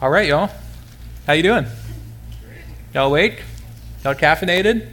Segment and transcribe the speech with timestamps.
[0.00, 0.48] All right, y'all.
[1.26, 1.66] How you doing?
[2.94, 3.42] Y'all awake?
[4.04, 4.88] Y'all caffeinated?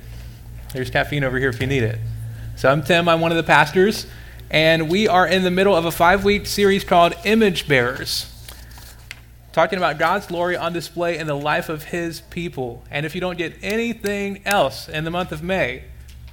[0.73, 1.99] There's caffeine over here if you need it.
[2.55, 3.07] So I'm Tim.
[3.07, 4.07] I'm one of the pastors,
[4.49, 8.33] and we are in the middle of a five-week series called Image Bearers,
[9.51, 12.83] talking about God's glory on display in the life of His people.
[12.89, 15.83] And if you don't get anything else in the month of May,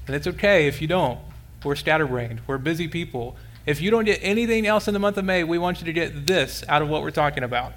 [0.07, 1.19] and it's okay if you don't.
[1.63, 2.41] We're scatterbrained.
[2.47, 3.37] We're busy people.
[3.67, 5.93] If you don't get anything else in the month of May, we want you to
[5.93, 7.75] get this out of what we're talking about.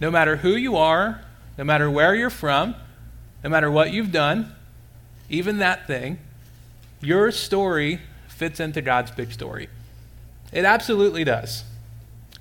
[0.00, 1.22] No matter who you are,
[1.56, 2.74] no matter where you're from,
[3.42, 4.52] no matter what you've done,
[5.28, 6.18] even that thing,
[7.00, 9.68] your story fits into God's big story.
[10.52, 11.64] It absolutely does.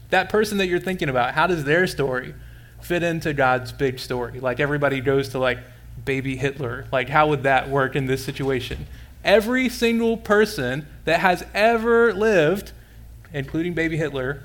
[0.10, 2.34] That person that you're thinking about, how does their story
[2.82, 4.40] fit into God's big story?
[4.40, 5.60] Like everybody goes to like
[6.04, 6.86] baby Hitler.
[6.92, 8.86] Like how would that work in this situation?
[9.24, 12.74] Every single person that has ever lived,
[13.34, 14.44] including baby Hitler,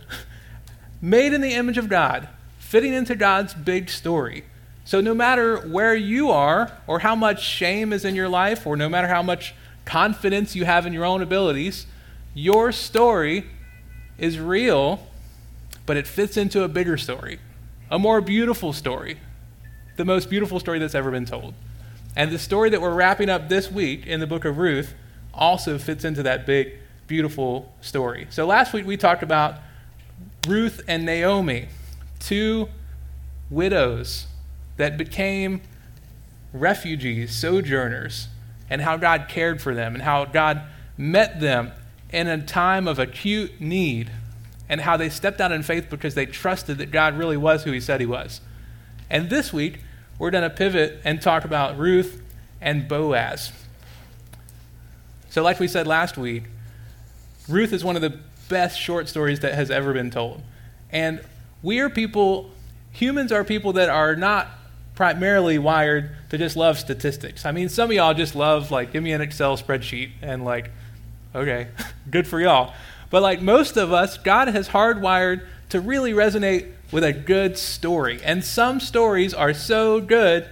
[1.03, 2.29] made in the image of God,
[2.71, 4.45] fitting into God's big story.
[4.85, 8.77] So, no matter where you are, or how much shame is in your life, or
[8.77, 9.55] no matter how much
[9.85, 11.87] confidence you have in your own abilities,
[12.33, 13.45] your story
[14.19, 15.05] is real,
[15.85, 17.41] but it fits into a bigger story,
[17.91, 19.19] a more beautiful story,
[19.97, 21.55] the most beautiful story that's ever been told.
[22.15, 24.95] And the story that we're wrapping up this week in the book of Ruth
[25.35, 26.75] also fits into that big,
[27.09, 28.29] beautiful story.
[28.31, 29.57] So, last week we talked about
[30.47, 31.67] Ruth and Naomi
[32.21, 32.69] two
[33.51, 34.27] widows
[34.77, 35.61] that became
[36.53, 38.29] refugees, sojourners,
[38.69, 40.63] and how God cared for them, and how God
[40.97, 41.73] met them
[42.13, 44.11] in a time of acute need,
[44.69, 47.73] and how they stepped out in faith because they trusted that God really was who
[47.73, 48.41] He said He was.
[49.09, 49.81] And this week,
[50.19, 52.23] we're going to pivot and talk about Ruth
[52.61, 53.53] and Boaz.
[55.31, 56.45] So, like we said last week,
[57.49, 60.43] Ruth is one of the best short stories that has ever been told.
[60.91, 61.25] And
[61.63, 62.51] we are people,
[62.93, 64.49] humans are people that are not
[64.95, 67.47] primarily wired to just love statistics.
[67.47, 70.71] I mean, some of y'all just love, like, give me an Excel spreadsheet and, like,
[71.35, 71.69] okay,
[72.11, 72.75] good for y'all.
[73.09, 78.21] But, like, most of us, God has hardwired to really resonate with a good story.
[78.23, 80.49] And some stories are so good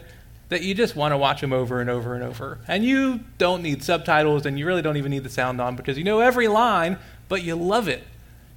[0.49, 2.59] that you just want to watch them over and over and over.
[2.67, 5.99] And you don't need subtitles and you really don't even need the sound on because
[5.99, 6.99] you know every line,
[7.29, 8.03] but you love it.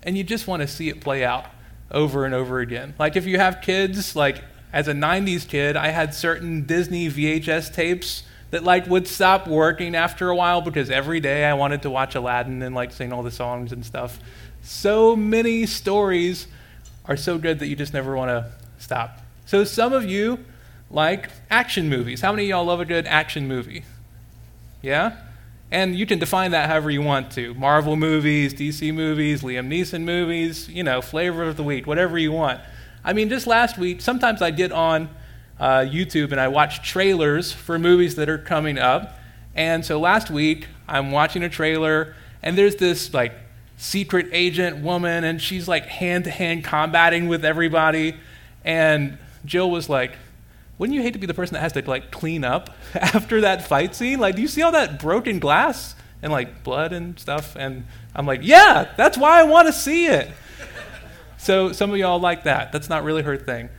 [0.03, 1.45] And you just want to see it play out
[1.91, 2.93] over and over again.
[2.97, 4.43] Like if you have kids, like
[4.73, 9.95] as a 90s kid, I had certain Disney VHS tapes that like would stop working
[9.95, 13.23] after a while because every day I wanted to watch Aladdin and like sing all
[13.23, 14.19] the songs and stuff.
[14.61, 16.47] So many stories
[17.05, 19.19] are so good that you just never want to stop.
[19.45, 20.39] So some of you
[20.89, 22.21] like action movies.
[22.21, 23.83] How many of y'all love a good action movie?
[24.81, 25.17] Yeah?
[25.71, 27.53] And you can define that however you want to.
[27.53, 32.31] Marvel movies, DC movies, Liam Neeson movies, you know, flavor of the week, whatever you
[32.31, 32.59] want.
[33.03, 35.09] I mean, just last week, sometimes I get on
[35.59, 39.17] uh, YouTube and I watch trailers for movies that are coming up.
[39.55, 43.33] And so last week, I'm watching a trailer, and there's this like
[43.77, 48.15] secret agent woman, and she's like hand to hand combating with everybody.
[48.63, 50.13] And Jill was like,
[50.81, 53.67] wouldn't you hate to be the person that has to like clean up after that
[53.67, 54.17] fight scene?
[54.17, 55.93] Like, do you see all that broken glass
[56.23, 57.55] and like blood and stuff?
[57.55, 60.31] And I'm like, yeah, that's why I want to see it.
[61.37, 62.71] so some of y'all like that.
[62.71, 63.69] That's not really her thing.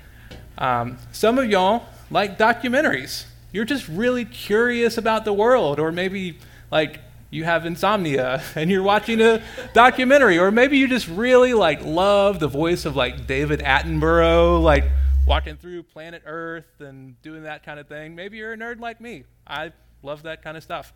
[0.57, 3.25] Um, some of y'all like documentaries.
[3.51, 6.39] You're just really curious about the world, or maybe
[6.71, 9.43] like you have insomnia and you're watching a
[9.75, 14.85] documentary, or maybe you just really like love the voice of like David Attenborough, like
[15.27, 18.15] walking through planet Earth and doing that kind of thing.
[18.15, 19.25] Maybe you're a nerd like me.
[19.47, 19.73] I
[20.03, 20.93] love that kind of stuff.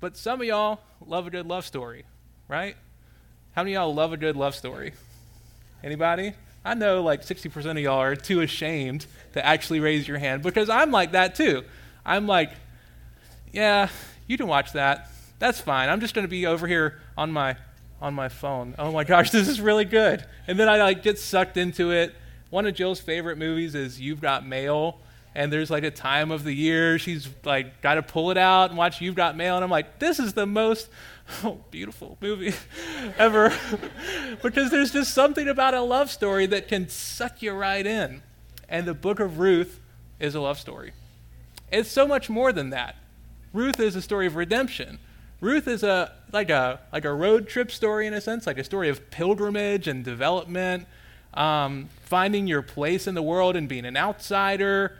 [0.00, 2.04] But some of y'all love a good love story,
[2.48, 2.76] right?
[3.52, 4.92] How many of y'all love a good love story?
[5.82, 6.34] Anybody?
[6.64, 10.68] I know like 60% of y'all are too ashamed to actually raise your hand because
[10.68, 11.62] I'm like that too.
[12.04, 12.52] I'm like,
[13.52, 13.88] yeah,
[14.26, 15.10] you can watch that.
[15.38, 15.88] That's fine.
[15.88, 17.56] I'm just going to be over here on my
[18.00, 18.74] on my phone.
[18.78, 20.24] Oh my gosh, this is really good.
[20.46, 22.14] And then I like get sucked into it
[22.54, 25.00] one of Jill's favorite movies is You've Got Mail.
[25.34, 28.70] And there's like a time of the year she's like got to pull it out
[28.70, 29.56] and watch You've Got Mail.
[29.56, 30.88] And I'm like, this is the most
[31.42, 32.54] oh, beautiful movie
[33.18, 33.52] ever.
[34.42, 38.22] because there's just something about a love story that can suck you right in.
[38.68, 39.80] And the book of Ruth
[40.20, 40.92] is a love story.
[41.72, 42.94] It's so much more than that.
[43.52, 45.00] Ruth is a story of redemption.
[45.40, 48.64] Ruth is a like a like a road trip story in a sense, like a
[48.64, 50.86] story of pilgrimage and development
[51.34, 54.96] um, finding your place in the world and being an outsider.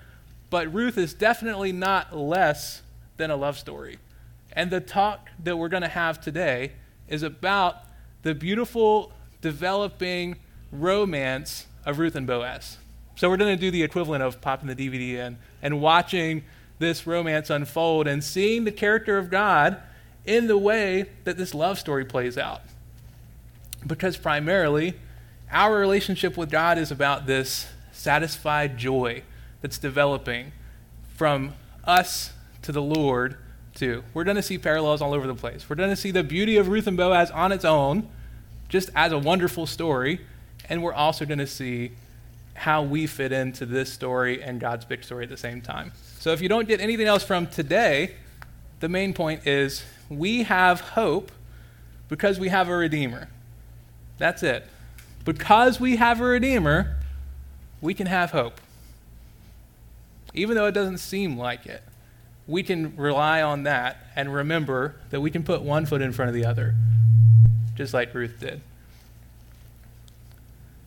[0.50, 2.82] But Ruth is definitely not less
[3.16, 3.98] than a love story.
[4.52, 6.72] And the talk that we're going to have today
[7.08, 7.76] is about
[8.22, 10.36] the beautiful, developing
[10.70, 12.78] romance of Ruth and Boaz.
[13.16, 16.44] So we're going to do the equivalent of popping the DVD in and watching
[16.78, 19.80] this romance unfold and seeing the character of God
[20.25, 22.62] in the way that this love story plays out.
[23.87, 24.94] Because primarily,
[25.54, 29.22] our relationship with God is about this satisfied joy
[29.62, 30.52] that's developing
[31.14, 31.54] from
[31.84, 33.36] us to the Lord,
[33.74, 34.02] too.
[34.12, 35.70] We're going to see parallels all over the place.
[35.70, 38.08] We're going to see the beauty of Ruth and Boaz on its own,
[38.68, 40.20] just as a wonderful story,
[40.68, 41.92] and we're also going to see
[42.54, 45.92] how we fit into this story and God's big story at the same time.
[46.18, 48.16] So if you don't get anything else from today,
[48.80, 51.30] the main point is we have hope
[52.08, 53.28] because we have a Redeemer.
[54.18, 54.66] That's it.
[55.25, 56.97] Because we have a Redeemer,
[57.81, 58.61] we can have hope.
[60.35, 61.82] Even though it doesn't seem like it,
[62.47, 66.29] we can rely on that and remember that we can put one foot in front
[66.29, 66.75] of the other,
[67.75, 68.61] just like Ruth did.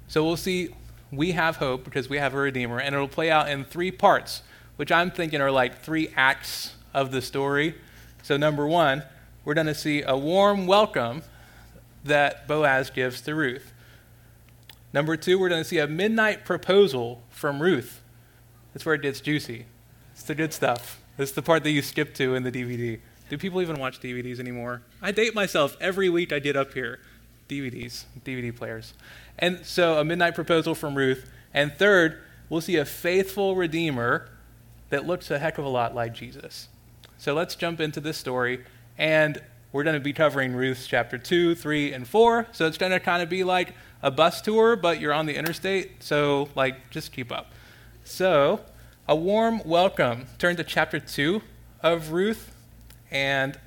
[0.08, 0.70] So we'll see
[1.12, 4.44] we have hope because we have a Redeemer, and it'll play out in three parts
[4.78, 7.76] which I'm thinking are like three acts of the story.
[8.24, 9.04] So, number one,
[9.44, 11.24] we're going to see a warm welcome
[12.06, 13.74] that Boaz gives to Ruth.
[14.94, 18.02] Number two, we're going to see a midnight proposal from Ruth.
[18.74, 19.66] That's where it gets juicy.
[20.14, 21.02] It's the good stuff.
[21.18, 23.00] It's the part that you skip to in the DVD.
[23.30, 24.82] Do people even watch DVDs anymore?
[25.02, 27.00] I date myself every week I get up here.
[27.50, 28.94] DVDs, DVD players.
[29.40, 31.30] And so a midnight proposal from Ruth.
[31.54, 32.20] And third,
[32.50, 34.30] we'll see a faithful Redeemer
[34.90, 36.70] that looks a heck of a lot like Jesus.
[37.18, 38.64] So let's jump into this story,
[38.98, 39.42] and
[39.72, 42.48] we're going to be covering Ruth's chapter 2, 3, and 4.
[42.52, 45.36] So it's going to kind of be like a bus tour, but you're on the
[45.36, 47.52] interstate, so like just keep up.
[48.04, 48.62] So,
[49.08, 50.28] a warm welcome.
[50.38, 51.42] Turn to chapter 2
[51.82, 52.54] of Ruth,
[53.10, 53.60] and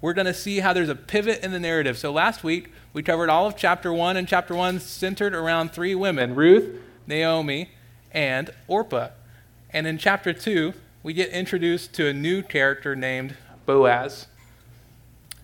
[0.00, 1.98] we're going to see how there's a pivot in the narrative.
[1.98, 5.94] So last week, we covered all of chapter 1, and chapter 1 centered around three
[5.94, 7.70] women Ruth, Naomi,
[8.12, 9.08] and Orpah.
[9.70, 10.72] And in chapter 2,
[11.02, 13.36] we get introduced to a new character named
[13.66, 14.26] Boaz.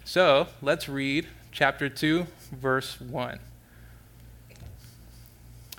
[0.05, 3.39] So let's read chapter 2, verse 1.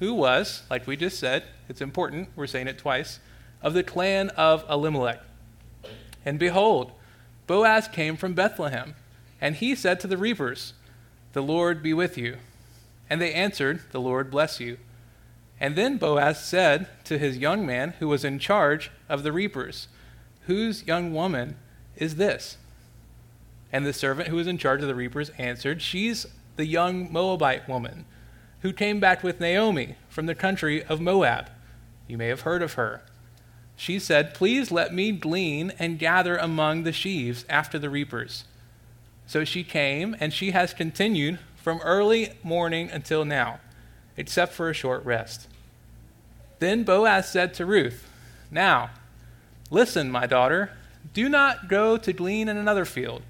[0.00, 3.20] who was, like we just said, it's important, we're saying it twice,
[3.62, 5.20] of the clan of Elimelech.
[6.24, 6.92] And behold,
[7.46, 8.94] Boaz came from Bethlehem,
[9.40, 10.72] and he said to the reapers,
[11.32, 12.38] The Lord be with you.
[13.08, 14.78] And they answered, The Lord bless you.
[15.60, 19.88] And then Boaz said to his young man who was in charge of the reapers,
[20.46, 21.56] Whose young woman
[21.96, 22.56] is this?
[23.70, 26.26] And the servant who was in charge of the reapers answered, She's
[26.56, 28.06] the young Moabite woman
[28.62, 31.50] who came back with Naomi from the country of Moab.
[32.06, 33.02] You may have heard of her.
[33.76, 38.44] She said, Please let me glean and gather among the sheaves after the reapers.
[39.26, 43.60] So she came, and she has continued from early morning until now,
[44.16, 45.46] except for a short rest.
[46.58, 48.06] Then Boaz said to Ruth,
[48.50, 48.90] Now,
[49.70, 50.72] listen, my daughter,
[51.14, 53.22] do not go to glean in another field,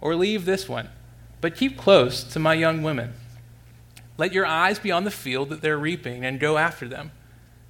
[0.00, 0.88] or leave this one,
[1.40, 3.12] but keep close to my young women.
[4.20, 7.10] Let your eyes be on the field that they're reaping, and go after them.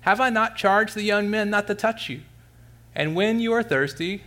[0.01, 2.23] Have I not charged the young men not to touch you?
[2.93, 4.25] And when you are thirsty,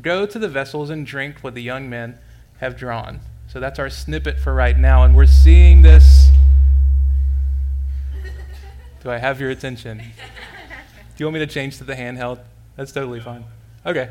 [0.00, 2.16] go to the vessels and drink what the young men
[2.58, 3.18] have drawn.
[3.48, 6.30] So that's our snippet for right now, and we're seeing this
[9.02, 9.98] do I have your attention?
[9.98, 10.04] Do
[11.16, 12.38] you want me to change to the handheld?
[12.76, 13.46] That's totally fine.
[13.84, 14.10] Okay.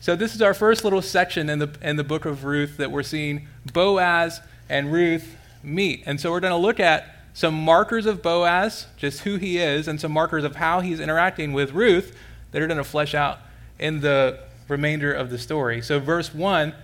[0.00, 2.90] So this is our first little section in the in the book of Ruth that
[2.90, 6.02] we're seeing Boaz and Ruth meet.
[6.06, 9.88] And so we're going to look at some markers of Boaz, just who he is,
[9.88, 12.16] and some markers of how he's interacting with Ruth
[12.50, 13.38] that are going to flesh out
[13.78, 14.38] in the
[14.68, 15.80] remainder of the story.
[15.80, 16.74] So verse 1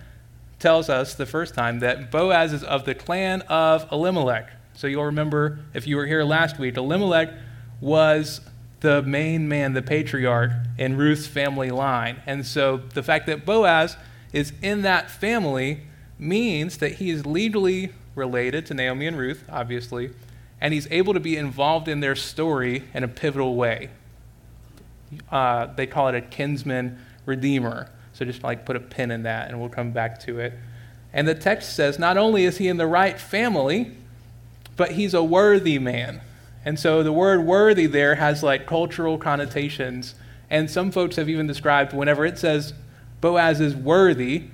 [0.59, 4.51] tells us the first time that Boaz is of the clan of Elimelech.
[4.73, 7.29] So you'll remember if you were here last week, Elimelech
[7.79, 8.41] was
[8.81, 12.21] the main man, the patriarch in Ruth's family line.
[12.25, 13.97] And so the fact that Boaz
[14.31, 15.81] is in that family
[16.19, 20.11] means that he is legally related to Naomi and Ruth, obviously,
[20.61, 23.89] and he's able to be involved in their story in a pivotal way.
[25.31, 27.89] Uh, they call it a kinsman redeemer.
[28.13, 30.53] So just like put a pin in that, and we'll come back to it.
[31.13, 33.95] And the text says not only is he in the right family,
[34.75, 36.21] but he's a worthy man.
[36.65, 40.15] And so the word worthy there has like cultural connotations.
[40.49, 42.73] And some folks have even described whenever it says
[43.21, 44.45] Boaz is worthy,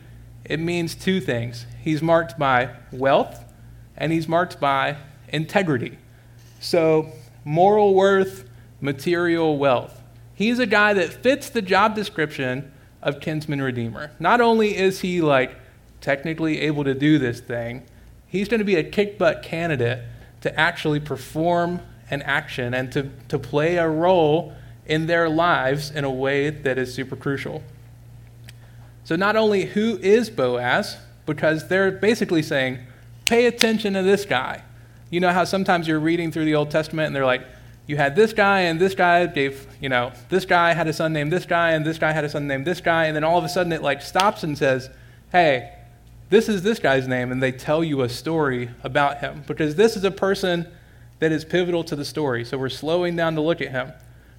[0.46, 1.66] it means two things.
[1.82, 3.44] He's marked by wealth
[3.98, 4.98] and he's marked by
[5.30, 5.98] integrity.
[6.60, 7.12] So,
[7.44, 8.48] moral worth,
[8.82, 10.02] material wealth.
[10.34, 12.72] He's a guy that fits the job description
[13.02, 14.12] of kinsman redeemer.
[14.20, 15.56] Not only is he like
[16.02, 17.84] technically able to do this thing,
[18.28, 20.04] he's going to be a kick butt candidate
[20.42, 24.54] to actually perform an action and to, to play a role
[24.86, 27.64] in their lives in a way that is super crucial.
[29.06, 32.80] So, not only who is Boaz, because they're basically saying,
[33.26, 34.64] pay attention to this guy.
[35.10, 37.46] You know how sometimes you're reading through the Old Testament and they're like,
[37.88, 41.14] you had this guy and this guy gave, you know, this guy had a son
[41.14, 43.38] named this guy and this guy had a son named this guy, and then all
[43.38, 44.90] of a sudden it like stops and says,
[45.32, 45.72] hey,
[46.30, 49.96] this is this guy's name, and they tell you a story about him because this
[49.96, 50.68] is a person
[51.20, 52.44] that is pivotal to the story.
[52.44, 53.94] So we're slowing down to look at him.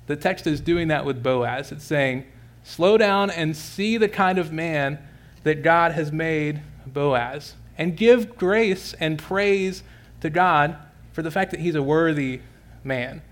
[0.09, 1.71] The text is doing that with Boaz.
[1.71, 2.25] It's saying,
[2.67, 4.99] slow down and see the kind of man
[5.45, 9.85] that God has made Boaz, and give grace and praise
[10.21, 10.77] to God
[11.13, 12.41] for the fact that he's a worthy
[12.83, 13.23] man.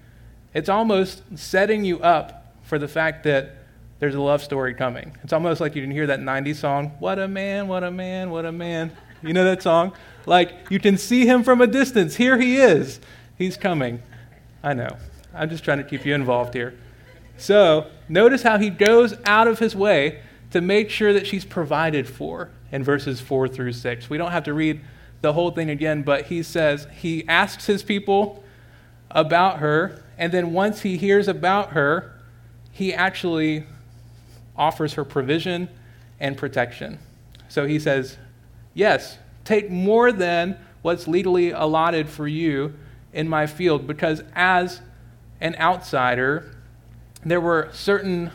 [0.55, 3.57] It's almost setting you up for the fact that
[3.99, 5.17] there's a love story coming.
[5.25, 8.31] It's almost like you can hear that 90s song, What a Man, What a Man,
[8.31, 8.93] What a Man.
[9.23, 9.93] You know that song?
[10.27, 12.15] Like you can see him from a distance.
[12.15, 13.01] Here he is.
[13.37, 14.03] He's coming.
[14.63, 14.97] I know.
[15.35, 16.75] I'm just trying to keep you involved here.
[17.37, 22.09] So, notice how he goes out of his way to make sure that she's provided
[22.09, 24.09] for in verses 4 through 6.
[24.09, 24.81] We don't have to read
[25.21, 28.45] the whole thing again, but he says he asks his people
[29.11, 32.13] about her, and then once he hears about her,
[32.71, 33.65] he actually
[34.57, 35.69] offers her provision
[36.21, 36.99] and protection.
[37.49, 38.19] So he says,
[38.75, 42.75] Yes, take more than what's legally allotted for you
[43.13, 44.81] in my field, because as
[45.41, 46.54] an outsider,
[47.25, 48.31] there were certain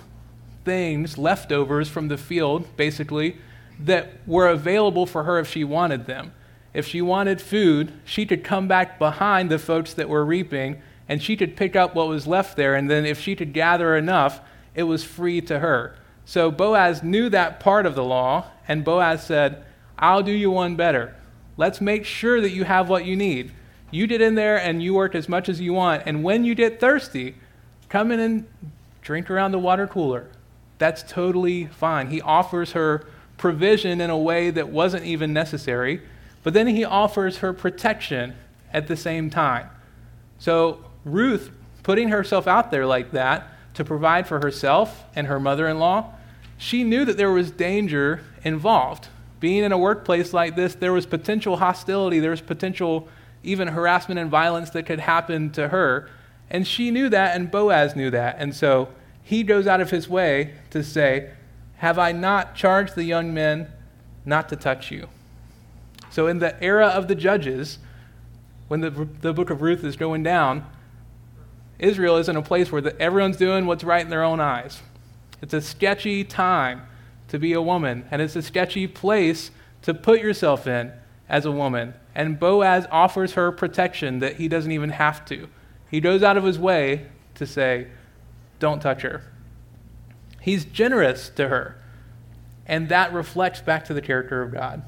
[0.65, 3.37] things, leftovers from the field, basically,
[3.79, 6.33] that were available for her if she wanted them.
[6.73, 11.23] If she wanted food, she could come back behind the folks that were reaping and
[11.23, 12.75] she could pick up what was left there.
[12.75, 14.41] And then if she could gather enough,
[14.75, 15.95] it was free to her.
[16.23, 19.65] So Boaz knew that part of the law, and Boaz said,
[19.97, 21.15] I'll do you one better.
[21.57, 23.51] Let's make sure that you have what you need.
[23.89, 26.03] You get in there and you work as much as you want.
[26.05, 27.35] And when you get thirsty,
[27.89, 28.47] come in and
[29.09, 30.27] drink around the water cooler.
[30.77, 32.11] That's totally fine.
[32.11, 36.03] He offers her provision in a way that wasn't even necessary,
[36.43, 38.35] but then he offers her protection
[38.71, 39.67] at the same time.
[40.37, 41.49] So, Ruth
[41.81, 46.13] putting herself out there like that to provide for herself and her mother in law,
[46.59, 49.07] she knew that there was danger involved.
[49.39, 53.07] Being in a workplace like this, there was potential hostility, there was potential
[53.41, 56.07] even harassment and violence that could happen to her.
[56.51, 58.35] And she knew that, and Boaz knew that.
[58.37, 58.89] And so
[59.29, 61.29] he goes out of his way to say,
[61.77, 63.71] Have I not charged the young men
[64.25, 65.07] not to touch you?
[66.09, 67.77] So, in the era of the judges,
[68.69, 70.65] when the, the book of Ruth is going down,
[71.77, 74.81] Israel is in a place where the, everyone's doing what's right in their own eyes.
[75.43, 76.81] It's a sketchy time
[77.27, 79.51] to be a woman, and it's a sketchy place
[79.83, 80.91] to put yourself in
[81.29, 81.93] as a woman.
[82.15, 85.49] And Boaz offers her protection that he doesn't even have to.
[85.91, 87.05] He goes out of his way
[87.35, 87.89] to say,
[88.59, 89.23] Don't touch her.
[90.41, 91.81] He's generous to her.
[92.65, 94.83] And that reflects back to the character of God.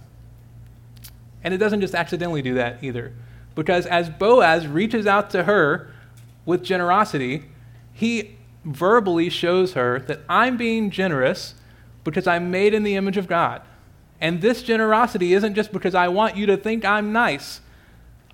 [1.43, 3.13] And it doesn't just accidentally do that either.
[3.55, 5.91] Because as Boaz reaches out to her
[6.45, 7.45] with generosity,
[7.93, 11.55] he verbally shows her that I'm being generous
[12.03, 13.61] because I'm made in the image of God.
[14.19, 17.61] And this generosity isn't just because I want you to think I'm nice.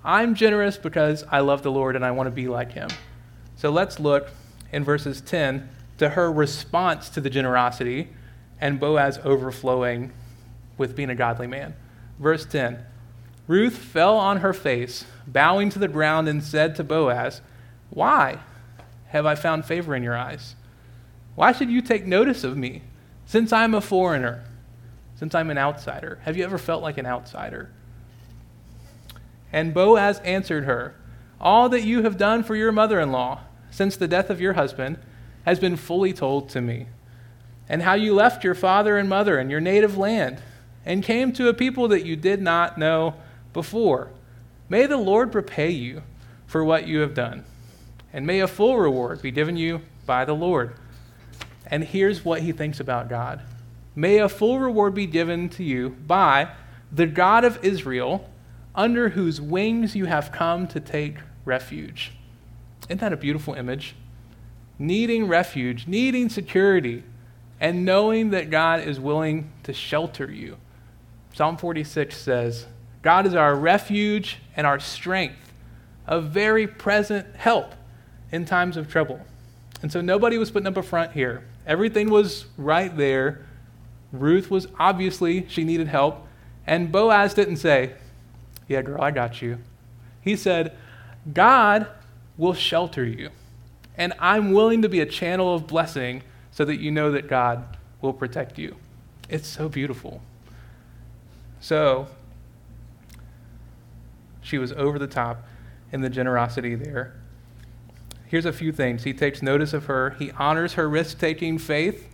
[0.04, 2.88] I'm generous because I love the Lord and I want to be like him.
[3.56, 4.28] So let's look
[4.72, 8.08] in verses 10 to her response to the generosity
[8.60, 10.12] and Boaz overflowing
[10.76, 11.74] with being a godly man.
[12.18, 12.84] Verse 10
[13.46, 17.40] Ruth fell on her face, bowing to the ground, and said to Boaz,
[17.90, 18.38] Why
[19.08, 20.54] have I found favor in your eyes?
[21.34, 22.82] Why should you take notice of me,
[23.24, 24.44] since I'm a foreigner,
[25.14, 26.18] since I'm an outsider?
[26.24, 27.70] Have you ever felt like an outsider?
[29.50, 30.94] And Boaz answered her,
[31.40, 34.54] All that you have done for your mother in law since the death of your
[34.54, 34.98] husband
[35.44, 36.86] has been fully told to me,
[37.68, 40.40] and how you left your father and mother and your native land
[40.84, 43.14] and came to a people that you did not know
[43.52, 44.10] before.
[44.68, 46.02] May the Lord repay you
[46.46, 47.44] for what you have done,
[48.12, 50.74] and may a full reward be given you by the Lord.
[51.66, 53.42] And here's what he thinks about God
[53.94, 56.48] May a full reward be given to you by
[56.90, 58.30] the God of Israel
[58.74, 62.12] under whose wings you have come to take refuge.
[62.88, 63.94] Isn't that a beautiful image?
[64.78, 67.02] Needing refuge, needing security,
[67.60, 70.56] and knowing that God is willing to shelter you.
[71.34, 72.66] Psalm 46 says,
[73.02, 75.52] God is our refuge and our strength,
[76.06, 77.74] a very present help
[78.32, 79.20] in times of trouble.
[79.82, 81.44] And so nobody was putting up a front here.
[81.66, 83.46] Everything was right there.
[84.12, 86.26] Ruth was obviously, she needed help.
[86.66, 87.94] And Boaz didn't say,
[88.66, 89.58] Yeah, girl, I got you.
[90.20, 90.76] He said,
[91.32, 91.86] God
[92.38, 93.30] will shelter you.
[93.96, 97.76] And I'm willing to be a channel of blessing so that you know that God
[98.00, 98.76] will protect you.
[99.28, 100.22] It's so beautiful.
[101.60, 102.06] So,
[104.40, 105.44] she was over the top
[105.92, 107.14] in the generosity there.
[108.26, 109.04] Here's a few things.
[109.04, 112.08] He takes notice of her, he honors her risk taking faith.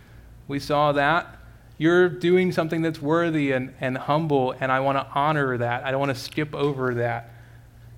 [0.48, 1.38] We saw that.
[1.76, 5.84] You're doing something that's worthy and, and humble, and I want to honor that.
[5.84, 7.33] I don't want to skip over that.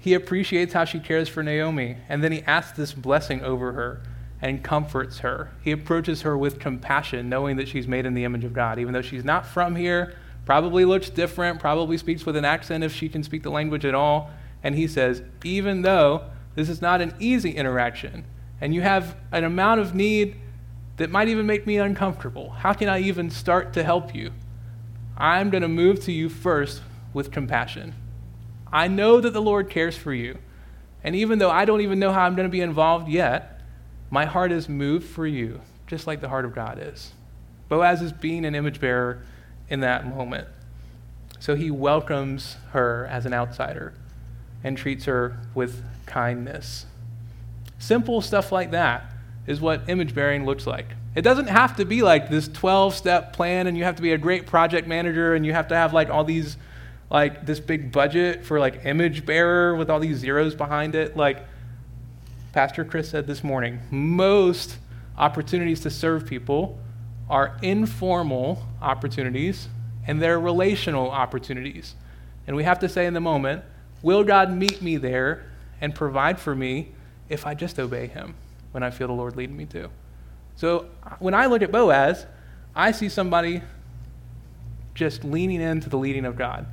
[0.06, 4.02] He appreciates how she cares for Naomi, and then he asks this blessing over her
[4.40, 5.50] and comforts her.
[5.62, 8.78] He approaches her with compassion, knowing that she's made in the image of God.
[8.78, 12.94] Even though she's not from here, probably looks different, probably speaks with an accent if
[12.94, 14.30] she can speak the language at all.
[14.62, 16.22] And he says, even though
[16.54, 18.26] this is not an easy interaction,
[18.60, 20.36] and you have an amount of need
[20.98, 24.30] that might even make me uncomfortable, how can I even start to help you?
[25.18, 26.80] I'm going to move to you first
[27.12, 27.96] with compassion.
[28.76, 30.36] I know that the Lord cares for you.
[31.02, 33.62] And even though I don't even know how I'm going to be involved yet,
[34.10, 37.12] my heart is moved for you, just like the heart of God is.
[37.70, 39.22] Boaz is being an image bearer
[39.70, 40.46] in that moment.
[41.40, 43.94] So he welcomes her as an outsider
[44.62, 46.84] and treats her with kindness.
[47.78, 49.10] Simple stuff like that
[49.46, 50.88] is what image bearing looks like.
[51.14, 54.12] It doesn't have to be like this 12 step plan and you have to be
[54.12, 56.58] a great project manager and you have to have like all these,
[57.10, 61.16] like this big budget for like image bearer with all these zeros behind it.
[61.16, 61.44] Like,
[62.52, 64.78] Pastor Chris said this morning, most
[65.16, 66.78] opportunities to serve people
[67.28, 69.68] are informal opportunities
[70.06, 71.94] and they're relational opportunities.
[72.46, 73.62] And we have to say in the moment,
[74.02, 76.92] will God meet me there and provide for me
[77.28, 78.34] if I just obey him
[78.72, 79.90] when I feel the Lord leading me to?
[80.54, 80.86] So
[81.18, 82.24] when I look at Boaz,
[82.74, 83.62] I see somebody
[84.94, 86.66] just leaning into the leading of God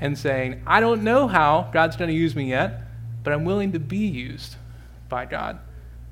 [0.00, 2.82] and saying, I don't know how God's going to use me yet,
[3.22, 4.56] but I'm willing to be used
[5.08, 5.58] by God.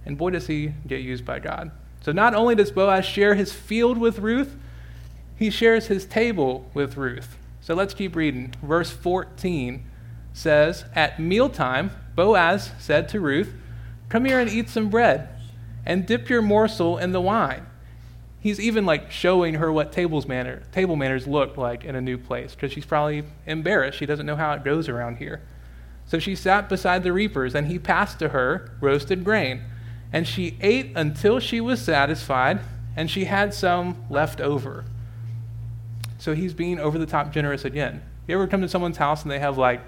[0.05, 1.71] And boy, does he get used by God.
[2.01, 4.57] So not only does Boaz share his field with Ruth,
[5.37, 7.37] he shares his table with Ruth.
[7.61, 8.55] So let's keep reading.
[8.63, 9.85] Verse 14
[10.33, 13.53] says, At mealtime, Boaz said to Ruth,
[14.09, 15.29] Come here and eat some bread,
[15.85, 17.66] and dip your morsel in the wine.
[18.47, 22.17] He's even like showing her what tables manner, table manners look like in a new
[22.17, 23.99] place, because she's probably embarrassed.
[23.99, 25.43] She doesn't know how it goes around here.
[26.07, 29.63] So she sat beside the reapers, and he passed to her roasted grain.
[30.13, 32.61] And she ate until she was satisfied,
[32.95, 34.85] and she had some left over.
[36.19, 38.01] So he's being over the top generous again.
[38.29, 39.81] You ever come to someone's house and they have like,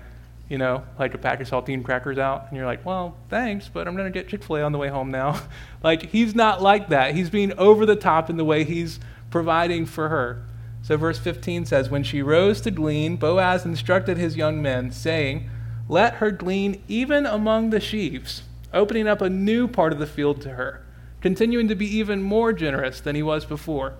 [0.49, 3.87] you know, like a pack of saltine crackers out, and you're like, well, thanks, but
[3.87, 5.41] I'm going to get Chick fil A on the way home now.
[5.83, 7.15] like, he's not like that.
[7.15, 8.99] He's being over the top in the way he's
[9.31, 10.43] providing for her.
[10.83, 15.51] So, verse 15 says, When she rose to glean, Boaz instructed his young men, saying,
[15.89, 18.43] let her glean even among the sheaves,
[18.75, 20.85] opening up a new part of the field to her,
[21.23, 23.95] continuing to be even more generous than he was before.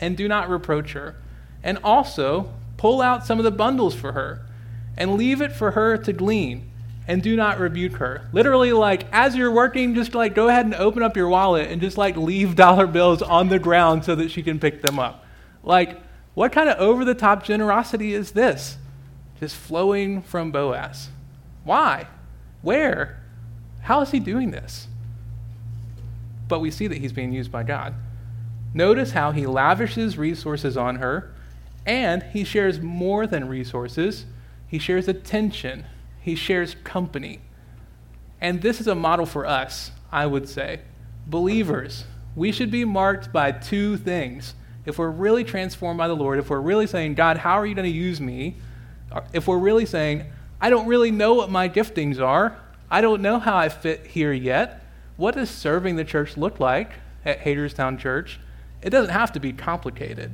[0.00, 1.16] And do not reproach her.
[1.62, 4.46] And also, pull out some of the bundles for her,
[4.96, 6.70] and leave it for her to glean,
[7.06, 8.28] and do not rebuke her.
[8.32, 11.80] Literally, like, as you're working, just like go ahead and open up your wallet and
[11.80, 15.24] just like leave dollar bills on the ground so that she can pick them up.
[15.62, 16.00] Like,
[16.34, 18.78] what kind of over the top generosity is this?
[19.44, 21.10] just flowing from Boaz.
[21.64, 22.06] Why?
[22.62, 23.22] Where?
[23.82, 24.88] How is he doing this?
[26.48, 27.94] But we see that he's being used by God.
[28.72, 31.32] Notice how he lavishes resources on her,
[31.84, 34.24] and he shares more than resources.
[34.66, 35.86] He shares attention,
[36.20, 37.40] he shares company.
[38.40, 40.80] And this is a model for us, I would say.
[41.26, 42.04] Believers,
[42.36, 44.54] we should be marked by two things.
[44.84, 47.74] If we're really transformed by the Lord, if we're really saying, God, how are you
[47.74, 48.56] going to use me?
[49.32, 50.24] if we're really saying,
[50.60, 52.58] I don't really know what my giftings are,
[52.90, 54.84] I don't know how I fit here yet,
[55.16, 56.92] what does serving the church look like
[57.24, 58.40] at Hagerstown Church?
[58.82, 60.32] It doesn't have to be complicated.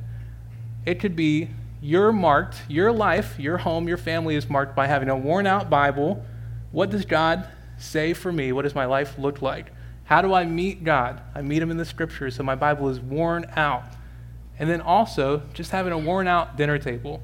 [0.85, 1.49] It could be
[1.81, 5.69] you're marked, your life, your home, your family is marked by having a worn out
[5.69, 6.23] Bible.
[6.71, 8.51] What does God say for me?
[8.51, 9.71] What does my life look like?
[10.03, 11.21] How do I meet God?
[11.33, 13.85] I meet Him in the scriptures, so my Bible is worn out.
[14.59, 17.21] And then also, just having a worn out dinner table.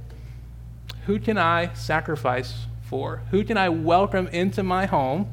[1.06, 3.22] Who can I sacrifice for?
[3.32, 5.30] Who can I welcome into my home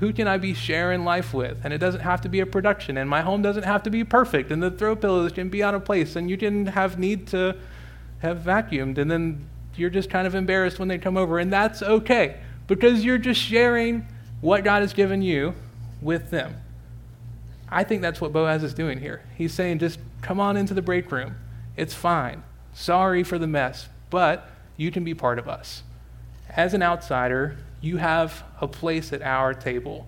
[0.00, 1.58] Who can I be sharing life with?
[1.62, 4.02] And it doesn't have to be a production, and my home doesn't have to be
[4.02, 7.26] perfect, and the throw pillows can be out of place, and you didn't have need
[7.28, 7.54] to
[8.20, 11.82] have vacuumed, and then you're just kind of embarrassed when they come over, and that's
[11.82, 14.06] okay because you're just sharing
[14.40, 15.54] what God has given you
[16.00, 16.56] with them.
[17.68, 19.22] I think that's what Boaz is doing here.
[19.36, 21.36] He's saying, just come on into the break room.
[21.76, 22.42] It's fine.
[22.72, 25.82] Sorry for the mess, but you can be part of us.
[26.48, 30.06] As an outsider, you have a place at our table.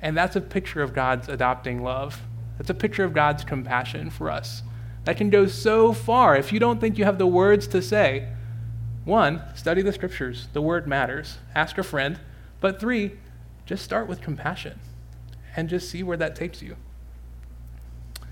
[0.00, 2.20] And that's a picture of God's adopting love.
[2.58, 4.62] That's a picture of God's compassion for us.
[5.04, 6.36] That can go so far.
[6.36, 8.28] If you don't think you have the words to say,
[9.04, 10.48] one, study the scriptures.
[10.52, 11.38] The word matters.
[11.54, 12.20] Ask a friend.
[12.60, 13.12] But three,
[13.66, 14.78] just start with compassion
[15.56, 16.76] and just see where that takes you.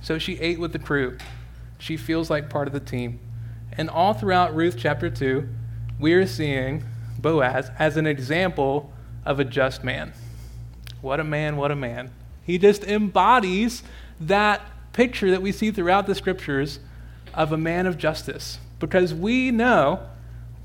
[0.01, 1.19] So she ate with the crew.
[1.79, 3.19] She feels like part of the team.
[3.73, 5.49] And all throughout Ruth chapter 2,
[5.99, 6.85] we are seeing
[7.19, 8.93] Boaz as an example
[9.25, 10.13] of a just man.
[11.01, 12.11] What a man, what a man.
[12.43, 13.83] He just embodies
[14.21, 16.81] that picture that we see throughout the scriptures
[17.35, 18.59] of a man of justice.
[18.79, 20.01] Because we know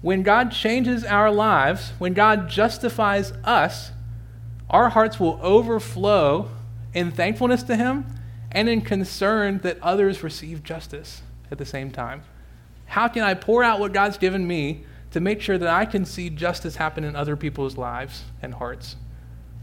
[0.01, 3.91] when God changes our lives, when God justifies us,
[4.69, 6.49] our hearts will overflow
[6.93, 8.05] in thankfulness to Him
[8.51, 12.23] and in concern that others receive justice at the same time.
[12.85, 16.05] How can I pour out what God's given me to make sure that I can
[16.05, 18.95] see justice happen in other people's lives and hearts?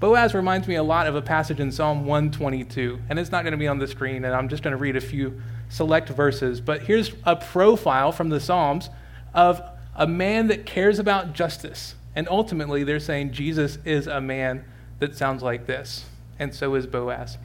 [0.02, 3.52] Boaz reminds me a lot of a passage in Psalm 122, and it's not going
[3.52, 6.60] to be on the screen, and I'm just going to read a few select verses.
[6.60, 8.90] But here's a profile from the Psalms
[9.32, 9.62] of
[9.94, 11.94] a man that cares about justice.
[12.16, 14.64] And ultimately, they're saying Jesus is a man
[14.98, 16.04] that sounds like this,
[16.36, 17.38] and so is Boaz.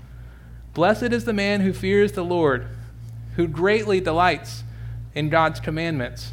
[0.74, 2.66] Blessed is the man who fears the Lord,
[3.36, 4.64] who greatly delights
[5.14, 6.32] in God's commandments.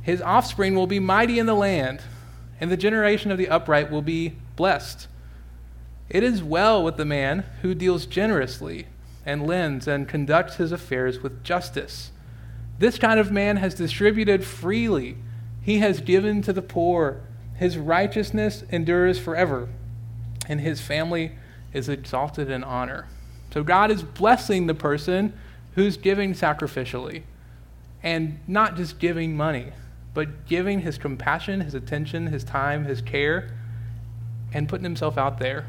[0.00, 2.00] His offspring will be mighty in the land,
[2.58, 5.08] and the generation of the upright will be blessed.
[6.08, 8.86] It is well with the man who deals generously
[9.24, 12.10] and lends and conducts his affairs with justice.
[12.78, 15.16] This kind of man has distributed freely,
[15.62, 17.20] he has given to the poor.
[17.56, 19.68] His righteousness endures forever
[20.48, 21.32] and his family
[21.72, 23.06] is exalted in honor.
[23.52, 25.32] So God is blessing the person
[25.74, 27.22] who's giving sacrificially
[28.02, 29.72] and not just giving money,
[30.14, 33.50] but giving his compassion, his attention, his time, his care,
[34.52, 35.66] and putting himself out there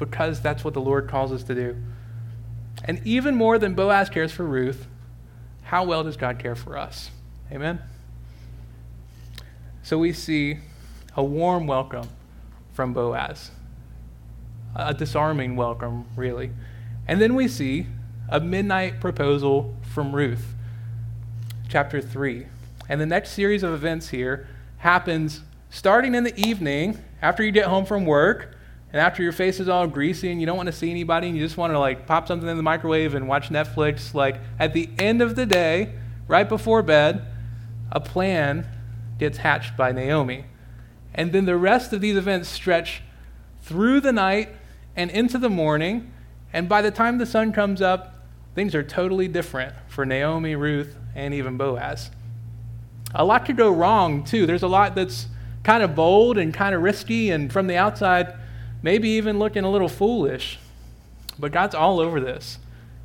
[0.00, 1.76] because that's what the Lord calls us to do.
[2.84, 4.88] And even more than Boaz cares for Ruth,
[5.62, 7.10] how well does God care for us?
[7.52, 7.78] Amen?
[9.84, 10.58] So we see
[11.16, 12.08] a warm welcome
[12.72, 13.52] from Boaz
[14.74, 16.50] a disarming welcome, really.
[17.08, 17.86] And then we see
[18.28, 20.54] a midnight proposal from Ruth,
[21.68, 22.46] chapter 3.
[22.88, 27.66] And the next series of events here happens starting in the evening after you get
[27.66, 28.56] home from work
[28.92, 31.36] and after your face is all greasy and you don't want to see anybody and
[31.36, 34.14] you just want to like pop something in the microwave and watch Netflix.
[34.14, 35.94] Like at the end of the day,
[36.26, 37.24] right before bed,
[37.92, 38.66] a plan
[39.18, 40.44] gets hatched by Naomi.
[41.14, 43.02] And then the rest of these events stretch
[43.62, 44.48] through the night
[44.96, 46.12] and into the morning.
[46.52, 50.96] And by the time the sun comes up, things are totally different for Naomi, Ruth,
[51.14, 52.10] and even Boaz.
[53.14, 54.46] A lot could go wrong, too.
[54.46, 55.26] There's a lot that's
[55.62, 58.34] kind of bold and kind of risky, and from the outside,
[58.82, 60.58] maybe even looking a little foolish.
[61.38, 62.58] But God's all over this.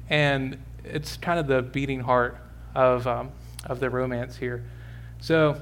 [0.09, 2.37] And it's kind of the beating heart
[2.73, 3.31] of, um,
[3.65, 4.63] of the romance here.
[5.21, 5.59] So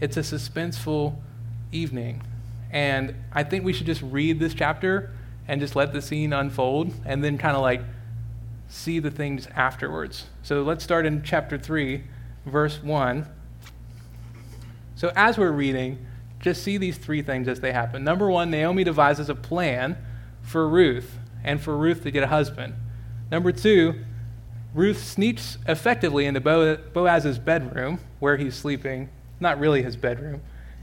[0.00, 1.16] it's a suspenseful
[1.72, 2.22] evening
[2.70, 5.10] and I think we should just read this chapter
[5.48, 7.82] and just let the scene unfold and then kind of like
[8.68, 10.26] see the things afterwards.
[10.42, 12.02] So let's start in chapter 3,
[12.44, 13.26] verse 1.
[14.96, 16.04] So as we're reading,
[16.46, 18.04] just see these three things as they happen.
[18.04, 19.96] Number one, Naomi devises a plan
[20.42, 22.74] for Ruth and for Ruth to get a husband.
[23.30, 24.04] Number two,
[24.74, 29.08] Ruth sneaks effectively into Boaz's bedroom where he's sleeping,
[29.40, 30.40] not really his bedroom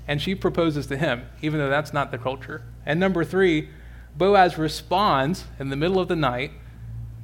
[0.07, 2.61] and she proposes to him, even though that's not the culture.
[2.85, 3.69] And number three,
[4.17, 6.51] Boaz responds in the middle of the night,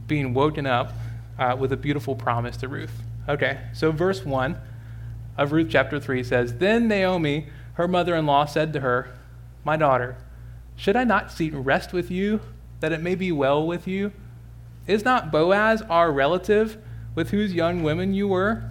[0.07, 0.93] being woken up
[1.37, 3.03] uh, with a beautiful promise to Ruth.
[3.27, 4.57] Okay, so verse 1
[5.37, 7.47] of Ruth chapter 3 says Then Naomi,
[7.79, 9.09] her mother in law, said to her,
[9.63, 10.17] My daughter,
[10.75, 12.41] should I not seek rest with you,
[12.81, 14.11] that it may be well with you?
[14.85, 16.77] Is not Boaz our relative,
[17.15, 18.63] with whose young women you were?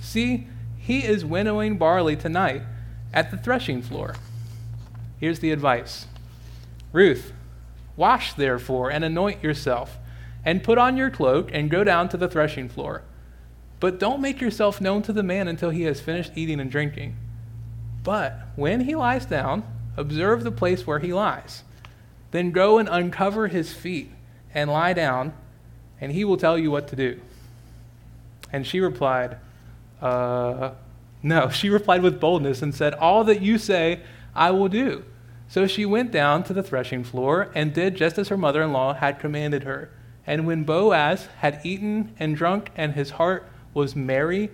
[0.00, 0.46] See,
[0.78, 2.62] he is winnowing barley tonight
[3.12, 4.14] at the threshing floor.
[5.20, 6.06] Here's the advice
[6.90, 7.34] Ruth,
[7.96, 9.98] wash therefore and anoint yourself,
[10.42, 13.02] and put on your cloak and go down to the threshing floor.
[13.78, 17.18] But don't make yourself known to the man until he has finished eating and drinking.
[18.04, 19.64] But when he lies down,
[19.96, 21.64] observe the place where he lies.
[22.30, 24.10] Then go and uncover his feet
[24.52, 25.32] and lie down,
[26.00, 27.20] and he will tell you what to do.
[28.52, 29.38] And she replied,
[30.00, 30.72] Uh,
[31.22, 31.48] no.
[31.52, 34.00] She replied with boldness and said, All that you say,
[34.34, 35.04] I will do.
[35.48, 38.72] So she went down to the threshing floor and did just as her mother in
[38.72, 39.90] law had commanded her.
[40.26, 44.50] And when Boaz had eaten and drunk, and his heart was merry,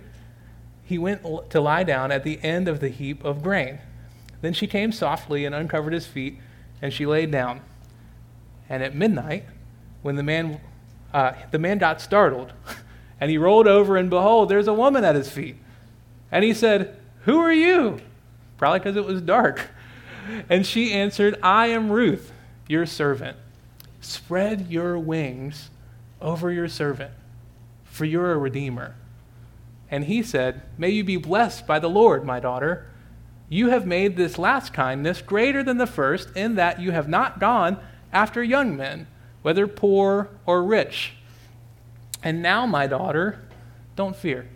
[0.91, 3.79] he went to lie down at the end of the heap of grain.
[4.41, 6.37] Then she came softly and uncovered his feet,
[6.81, 7.61] and she laid down.
[8.67, 9.45] And at midnight,
[10.01, 10.59] when the man,
[11.13, 12.51] uh, the man got startled,
[13.21, 15.55] and he rolled over, and behold, there's a woman at his feet.
[16.29, 18.01] And he said, Who are you?
[18.57, 19.69] Probably because it was dark.
[20.49, 22.31] And she answered, I am Ruth,
[22.67, 23.37] your servant.
[24.01, 25.71] Spread your wings
[26.21, 27.11] over your servant,
[27.85, 28.95] for you're a redeemer.
[29.91, 32.87] And he said, May you be blessed by the Lord, my daughter.
[33.49, 37.39] You have made this last kindness greater than the first, in that you have not
[37.41, 37.77] gone
[38.13, 39.07] after young men,
[39.41, 41.13] whether poor or rich.
[42.23, 43.41] And now, my daughter,
[43.97, 44.47] don't fear.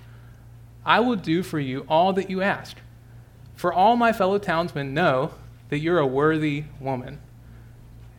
[0.86, 2.78] I will do for you all that you ask.
[3.56, 5.34] For all my fellow townsmen know
[5.69, 7.19] that you're a worthy woman.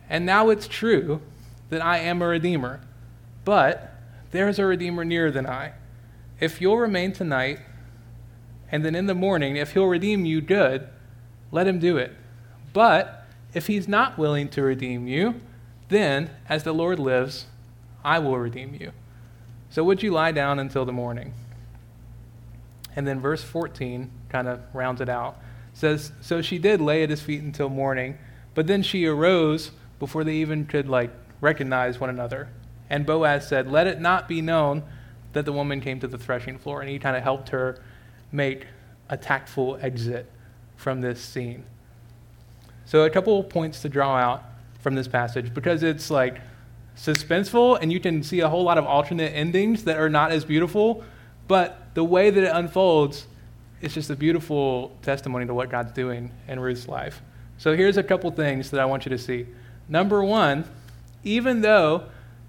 [0.09, 1.21] And now it's true
[1.69, 2.81] that I am a redeemer,
[3.45, 3.93] but
[4.31, 5.73] there's a redeemer nearer than I.
[6.39, 7.59] If you'll remain tonight,
[8.71, 10.87] and then in the morning, if he'll redeem you, good,
[11.51, 12.13] let him do it.
[12.73, 15.41] But if he's not willing to redeem you,
[15.89, 17.45] then, as the Lord lives,
[18.03, 18.91] I will redeem you.
[19.69, 21.33] So would you lie down until the morning?
[22.95, 25.37] And then verse 14 kind of rounds it out.
[25.73, 28.17] Says, So she did lay at his feet until morning,
[28.53, 32.49] but then she arose before they even could like recognize one another.
[32.89, 34.83] And Boaz said, Let it not be known
[35.33, 36.81] that the woman came to the threshing floor.
[36.81, 37.81] And he kind of helped her
[38.31, 38.67] make
[39.09, 40.29] a tactful exit
[40.75, 41.63] from this scene.
[42.85, 44.43] So, a couple points to draw out
[44.79, 46.39] from this passage because it's like
[46.95, 50.45] suspenseful and you can see a whole lot of alternate endings that are not as
[50.45, 51.03] beautiful,
[51.47, 53.27] but the way that it unfolds
[53.81, 57.21] is just a beautiful testimony to what God's doing in Ruth's life.
[57.57, 59.47] So, here's a couple things that I want you to see.
[59.89, 60.65] Number one,
[61.23, 62.03] even though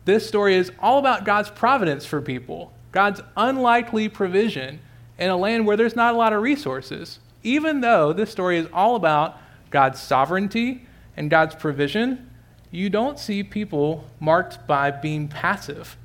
[0.08, 4.80] this story is all about God's providence for people, God's unlikely provision
[5.18, 8.66] in a land where there's not a lot of resources, even though this story is
[8.72, 9.36] all about
[9.70, 12.30] God's sovereignty and God's provision,
[12.70, 15.96] you don't see people marked by being passive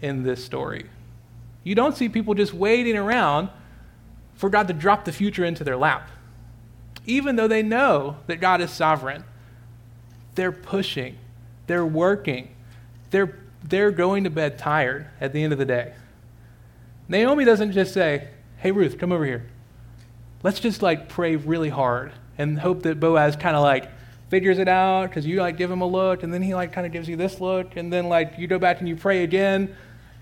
[0.00, 0.86] in this story.
[1.62, 3.48] You don't see people just waiting around
[4.34, 6.10] for God to drop the future into their lap.
[7.06, 9.24] Even though they know that God is sovereign,
[10.34, 11.18] they're pushing,
[11.66, 12.54] they're working,
[13.10, 15.94] they're, they're going to bed tired at the end of the day.
[17.08, 19.48] Naomi doesn't just say, Hey, Ruth, come over here.
[20.42, 23.90] Let's just like pray really hard and hope that Boaz kind of like
[24.28, 26.86] figures it out because you like give him a look and then he like kind
[26.86, 29.74] of gives you this look and then like you go back and you pray again.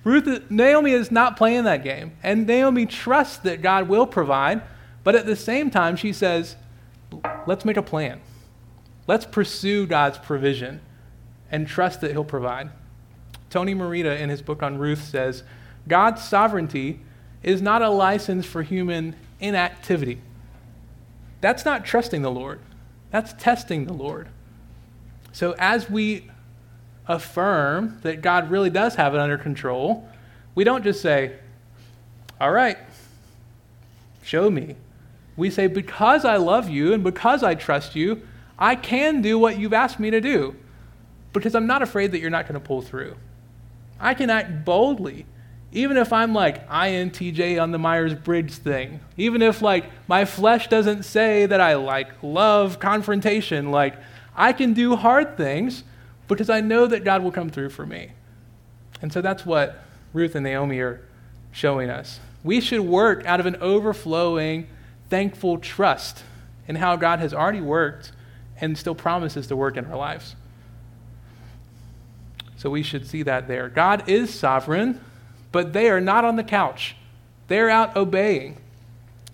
[0.03, 2.13] Ruth, Naomi is not playing that game.
[2.23, 4.63] And Naomi trusts that God will provide,
[5.05, 6.57] but at the same time, she says,
[7.47, 8.21] let's make a plan.
[9.07, 10.81] Let's pursue God's provision
[11.51, 12.71] and trust that He'll provide.
[13.51, 15.43] Tony Merida, in his book on Ruth, says
[15.89, 17.01] God's sovereignty
[17.43, 20.21] is not a license for human inactivity.
[21.41, 22.61] That's not trusting the Lord,
[23.11, 24.29] that's testing the Lord.
[25.33, 26.31] So, as we
[27.07, 30.09] affirm that God really does have it under control,
[30.55, 31.37] we don't just say,
[32.41, 32.79] All right,
[34.23, 34.77] show me.
[35.37, 38.23] We say, Because I love you and because I trust you,
[38.59, 40.55] I can do what you've asked me to do
[41.33, 43.17] because I'm not afraid that you're not going to pull through.
[44.01, 45.27] I can act boldly,
[45.73, 49.01] even if I'm like INTJ on the Myers Briggs thing.
[49.17, 53.97] Even if like my flesh doesn't say that I like love confrontation, like
[54.35, 55.85] I can do hard things
[56.29, 58.13] because I know that God will come through for me.
[59.03, 59.83] And so that's what
[60.13, 61.01] Ruth and Naomi are
[61.53, 62.21] showing us.
[62.43, 64.67] We should work out of an overflowing,
[65.09, 66.25] thankful trust
[66.67, 68.13] in how God has already worked
[68.61, 70.37] and still promises to work in our lives.
[72.61, 73.71] So we should see that there.
[73.71, 75.01] God is sovereign,
[75.51, 76.95] but they are not on the couch,
[77.49, 78.59] they're out obeying.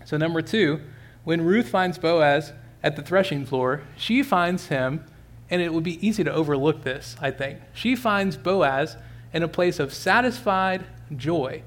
[0.04, 0.80] So, number two,
[1.24, 2.52] when Ruth finds Boaz
[2.84, 5.04] at the threshing floor, she finds him,
[5.50, 7.58] and it would be easy to overlook this, I think.
[7.74, 8.96] She finds Boaz
[9.32, 10.84] in a place of satisfied
[11.16, 11.64] joy.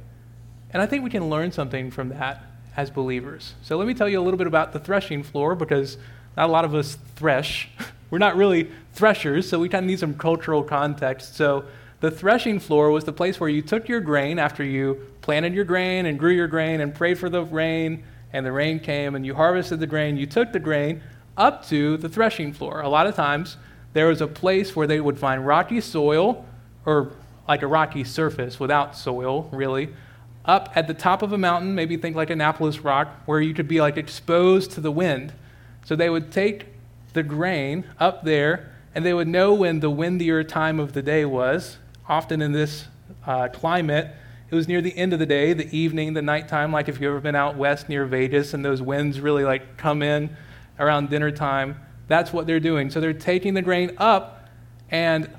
[0.71, 2.41] And I think we can learn something from that
[2.77, 3.55] as believers.
[3.63, 5.97] So, let me tell you a little bit about the threshing floor because
[6.37, 7.67] not a lot of us thresh.
[8.09, 11.35] We're not really threshers, so we kind of need some cultural context.
[11.35, 11.65] So,
[12.01, 15.65] the threshing floor was the place where you took your grain after you planted your
[15.65, 19.25] grain and grew your grain and prayed for the rain, and the rain came and
[19.25, 20.15] you harvested the grain.
[20.15, 21.01] You took the grain
[21.37, 22.81] up to the threshing floor.
[22.81, 23.57] A lot of times,
[23.93, 26.45] there was a place where they would find rocky soil,
[26.85, 27.11] or
[27.47, 29.89] like a rocky surface without soil, really,
[30.45, 33.67] up at the top of a mountain, maybe think like Annapolis Rock, where you could
[33.67, 35.33] be like exposed to the wind.
[35.85, 36.67] So they would take
[37.19, 41.25] the grain up there, and they would know when the windier time of the day
[41.25, 41.77] was.
[42.07, 42.85] Often in this
[43.27, 44.15] uh, climate,
[44.49, 47.09] it was near the end of the day, the evening, the nighttime, like if you've
[47.09, 50.35] ever been out west near Vegas and those winds really like come in
[50.79, 51.77] around dinner time.
[52.07, 52.89] That's what they're doing.
[52.89, 54.47] So they're taking the grain up,
[54.89, 55.29] and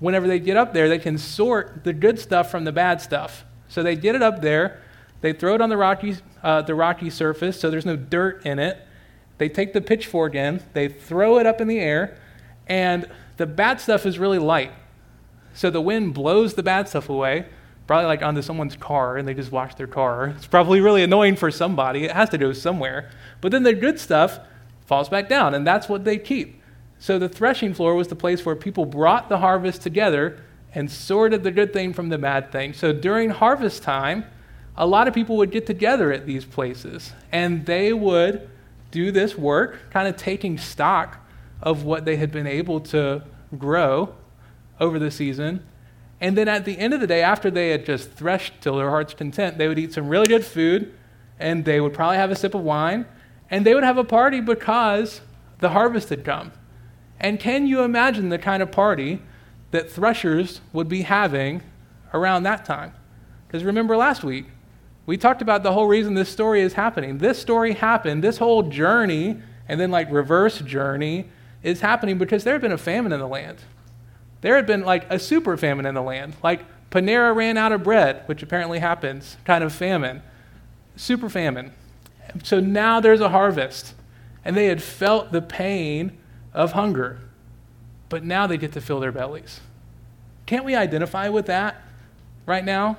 [0.00, 3.44] whenever they get up there, they can sort the good stuff from the bad stuff.
[3.68, 4.80] So they get it up there,
[5.20, 8.58] they throw it on the rocky, uh, the rocky surface so there's no dirt in
[8.58, 8.85] it.
[9.38, 12.16] They take the pitchfork in, they throw it up in the air,
[12.66, 14.72] and the bad stuff is really light.
[15.52, 17.46] So the wind blows the bad stuff away,
[17.86, 20.28] probably like onto someone's car, and they just wash their car.
[20.28, 22.04] It's probably really annoying for somebody.
[22.04, 23.10] It has to go somewhere.
[23.40, 24.40] But then the good stuff
[24.86, 26.60] falls back down, and that's what they keep.
[26.98, 30.42] So the threshing floor was the place where people brought the harvest together
[30.74, 32.72] and sorted the good thing from the bad thing.
[32.72, 34.24] So during harvest time,
[34.76, 38.50] a lot of people would get together at these places, and they would
[38.96, 41.18] do this work, kind of taking stock
[41.60, 43.22] of what they had been able to
[43.58, 44.14] grow
[44.80, 45.62] over the season.
[46.18, 48.88] And then at the end of the day, after they had just threshed till their
[48.88, 50.94] heart's content, they would eat some really good food,
[51.38, 53.04] and they would probably have a sip of wine,
[53.50, 55.20] and they would have a party because
[55.58, 56.52] the harvest had come.
[57.20, 59.20] And can you imagine the kind of party
[59.72, 61.62] that threshers would be having
[62.14, 62.94] around that time?
[63.46, 64.46] Because remember last week,
[65.06, 67.18] we talked about the whole reason this story is happening.
[67.18, 71.28] This story happened, this whole journey, and then like reverse journey,
[71.62, 73.58] is happening because there had been a famine in the land.
[74.40, 76.34] There had been like a super famine in the land.
[76.42, 80.22] Like Panera ran out of bread, which apparently happens, kind of famine.
[80.96, 81.72] Super famine.
[82.42, 83.94] So now there's a harvest.
[84.44, 86.18] And they had felt the pain
[86.52, 87.18] of hunger.
[88.08, 89.60] But now they get to fill their bellies.
[90.46, 91.82] Can't we identify with that
[92.46, 92.98] right now?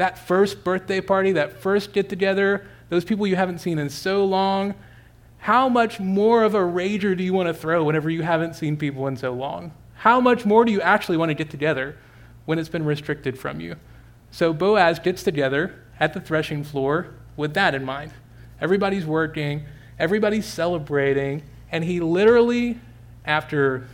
[0.00, 4.24] That first birthday party, that first get together, those people you haven't seen in so
[4.24, 4.74] long.
[5.36, 8.78] How much more of a rager do you want to throw whenever you haven't seen
[8.78, 9.74] people in so long?
[9.96, 11.98] How much more do you actually want to get together
[12.46, 13.76] when it's been restricted from you?
[14.30, 18.12] So Boaz gets together at the threshing floor with that in mind.
[18.58, 19.66] Everybody's working,
[19.98, 22.80] everybody's celebrating, and he literally,
[23.26, 23.86] after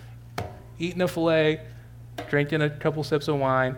[0.79, 1.63] eating a filet,
[2.31, 3.75] drinking a couple sips of wine,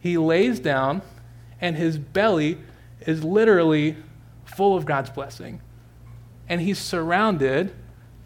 [0.00, 1.02] he lays down,
[1.60, 2.58] and his belly
[3.06, 3.96] is literally
[4.44, 5.60] full of God's blessing.
[6.48, 7.72] And he's surrounded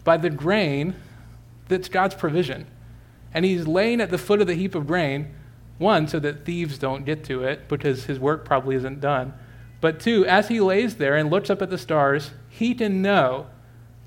[0.03, 0.95] by the grain
[1.67, 2.67] that's God's provision.
[3.33, 5.33] And he's laying at the foot of the heap of grain,
[5.77, 9.33] one, so that thieves don't get to it, because his work probably isn't done.
[9.81, 13.47] But two, as he lays there and looks up at the stars, he can know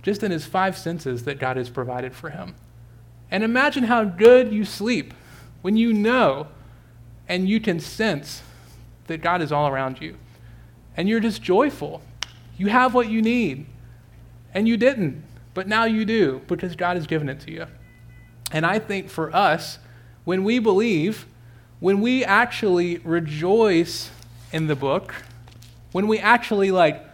[0.03, 2.55] just in his five senses that God has provided for him.
[3.31, 5.13] And imagine how good you sleep
[5.61, 6.49] when you know
[7.29, 8.43] and you can sense
[9.09, 10.17] that God is all around you.
[10.97, 12.03] And you're just joyful.
[12.57, 13.67] You have what you need.
[14.55, 15.23] And you didn't,
[15.55, 17.67] but now you do because God has given it to you.
[18.51, 19.79] And I think for us,
[20.25, 21.27] when we believe,
[21.81, 24.11] when we actually rejoice
[24.53, 25.15] in the book,
[25.93, 27.05] when we actually like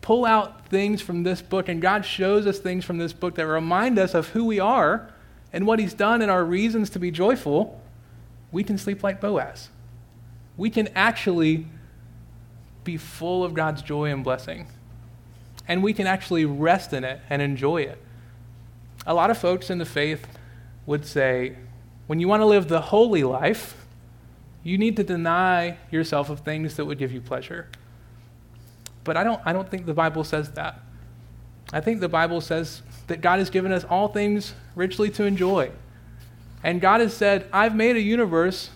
[0.00, 3.46] pull out things from this book and God shows us things from this book that
[3.46, 5.12] remind us of who we are
[5.52, 7.80] and what He's done and our reasons to be joyful,
[8.50, 9.68] we can sleep like Boaz.
[10.58, 11.66] We can actually
[12.84, 14.66] be full of God's joy and blessing.
[15.66, 17.98] And we can actually rest in it and enjoy it.
[19.06, 20.26] A lot of folks in the faith
[20.84, 21.56] would say
[22.06, 23.86] when you want to live the holy life,
[24.62, 27.68] you need to deny yourself of things that would give you pleasure.
[29.04, 30.80] But I don't, I don't think the Bible says that.
[31.72, 35.70] I think the Bible says that God has given us all things richly to enjoy.
[36.64, 38.70] And God has said, I've made a universe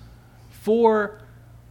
[0.50, 1.21] for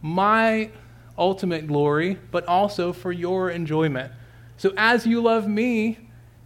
[0.02, 0.70] my
[1.16, 4.12] ultimate glory, but also for your enjoyment.
[4.56, 5.98] So as you love me,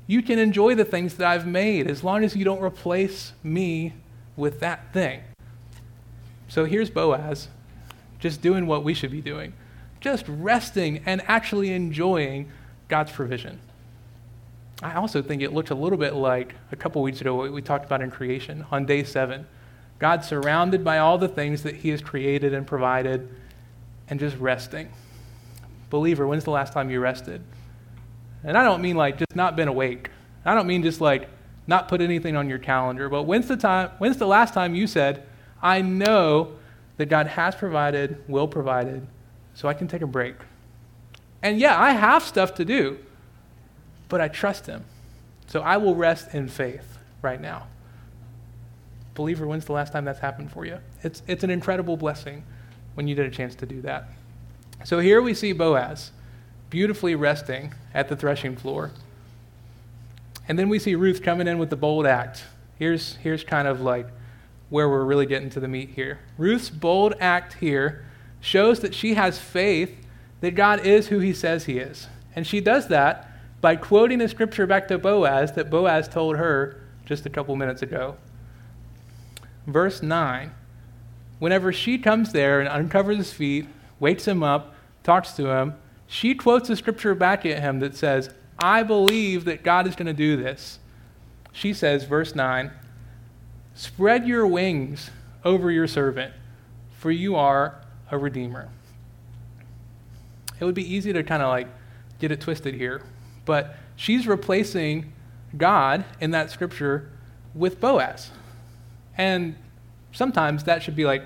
[0.06, 3.94] you can enjoy the things that I've made as long as you don't replace me
[4.36, 5.22] with that thing.
[6.48, 7.48] So here's Boaz,
[8.20, 9.52] just doing what we should be doing
[10.06, 12.48] just resting and actually enjoying
[12.86, 13.58] God's provision.
[14.80, 17.60] I also think it looks a little bit like a couple weeks ago what we
[17.60, 19.48] talked about in creation on day seven.
[19.98, 23.28] God surrounded by all the things that He has created and provided
[24.08, 24.88] and just resting.
[25.90, 27.42] Believer, when's the last time you rested?
[28.44, 30.10] And I don't mean like just not been awake.
[30.44, 31.28] I don't mean just like
[31.66, 34.86] not put anything on your calendar, but when's the time when's the last time you
[34.86, 35.26] said,
[35.62, 36.52] I know
[36.96, 39.06] that God has provided, will provided,
[39.54, 40.36] so I can take a break.
[41.42, 42.98] And yeah, I have stuff to do,
[44.08, 44.84] but I trust Him.
[45.46, 47.66] So I will rest in faith right now.
[49.14, 50.78] Believer, when's the last time that's happened for you?
[51.02, 52.44] It's, it's an incredible blessing
[52.96, 54.08] when you get a chance to do that.
[54.84, 56.10] So here we see Boaz
[56.70, 58.90] beautifully resting at the threshing floor.
[60.48, 62.44] And then we see Ruth coming in with the bold act.
[62.78, 64.08] Here's, here's kind of like
[64.70, 66.18] where we're really getting to the meat here.
[66.38, 68.04] Ruth's bold act here
[68.40, 70.06] shows that she has faith
[70.40, 72.08] that God is who he says he is.
[72.34, 73.30] And she does that
[73.60, 77.82] by quoting the scripture back to Boaz that Boaz told her just a couple minutes
[77.82, 78.16] ago.
[79.66, 80.52] Verse 9
[81.38, 83.66] Whenever she comes there and uncovers his feet,
[84.00, 85.74] wakes him up, talks to him,
[86.06, 90.06] she quotes a scripture back at him that says, I believe that God is going
[90.06, 90.78] to do this.
[91.52, 92.70] She says, verse 9,
[93.74, 95.10] Spread your wings
[95.44, 96.32] over your servant,
[96.92, 97.80] for you are
[98.10, 98.68] a redeemer.
[100.58, 101.68] It would be easy to kind of like
[102.18, 103.02] get it twisted here,
[103.44, 105.12] but she's replacing
[105.56, 107.10] God in that scripture
[107.54, 108.30] with Boaz.
[109.18, 109.56] And
[110.16, 111.22] sometimes that should be like,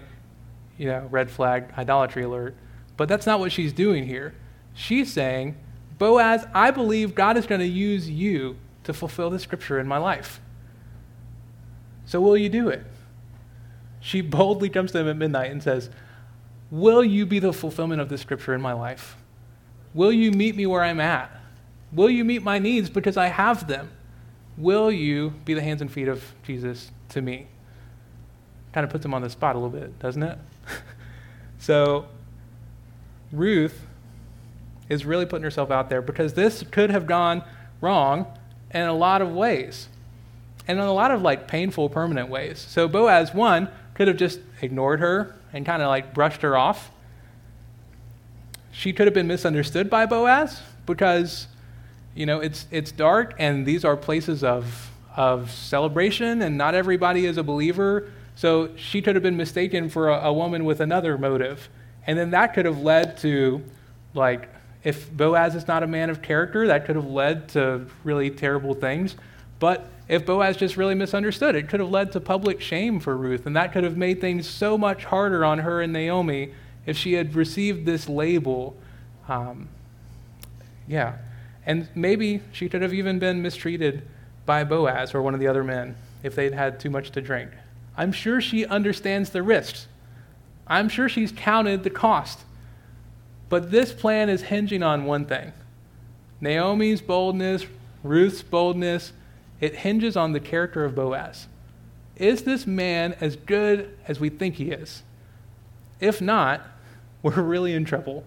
[0.77, 2.57] you know, red flag, idolatry alert.
[2.97, 4.35] But that's not what she's doing here.
[4.75, 5.57] She's saying,
[5.99, 9.99] Boaz, I believe God is going to use you to fulfill the scripture in my
[9.99, 10.41] life.
[12.05, 12.85] So will you do it?
[14.01, 15.91] She boldly comes to him at midnight and says,
[16.71, 19.17] Will you be the fulfillment of the scripture in my life?
[19.95, 21.31] Will you meet me where I'm at?
[21.93, 23.91] Will you meet my needs because I have them?
[24.57, 27.47] Will you be the hands and feet of Jesus to me?
[28.73, 30.39] Kind of puts them on the spot a little bit, doesn't it?
[31.59, 32.07] so,
[33.33, 33.87] Ruth
[34.89, 37.43] is really putting herself out there because this could have gone
[37.81, 38.27] wrong
[38.73, 39.89] in a lot of ways
[40.69, 42.59] and in a lot of like painful permanent ways.
[42.59, 46.91] So boaz one could have just ignored her and kind of like brushed her off.
[48.73, 51.47] She could have been misunderstood by boaz because
[52.15, 57.27] you know it's it's dark and these are places of of celebration and not everybody
[57.27, 58.09] is a believer
[58.41, 61.69] so she could have been mistaken for a, a woman with another motive
[62.07, 63.63] and then that could have led to
[64.15, 64.49] like
[64.83, 68.75] if Boaz is not a man of character, that could have led to really terrible
[68.75, 69.15] things.
[69.59, 73.47] But if Boaz just really misunderstood, it could have led to public shame for Ruth,
[73.47, 76.53] and that could have made things so much harder on her and Naomi
[76.87, 78.75] if she had received this label.
[79.29, 79.69] Um,
[80.89, 81.19] yeah.
[81.67, 84.03] And maybe she could have even been mistreated
[84.47, 87.51] by Boaz or one of the other men if they'd had too much to drink.
[88.01, 89.87] I'm sure she understands the risks.
[90.67, 92.39] I'm sure she's counted the cost.
[93.51, 95.53] But this plan is hinging on one thing
[96.41, 97.67] Naomi's boldness,
[98.03, 99.13] Ruth's boldness,
[99.61, 101.47] it hinges on the character of Boaz.
[102.17, 105.03] Is this man as good as we think he is?
[106.01, 106.63] If not,
[107.23, 108.25] we're really in trouble.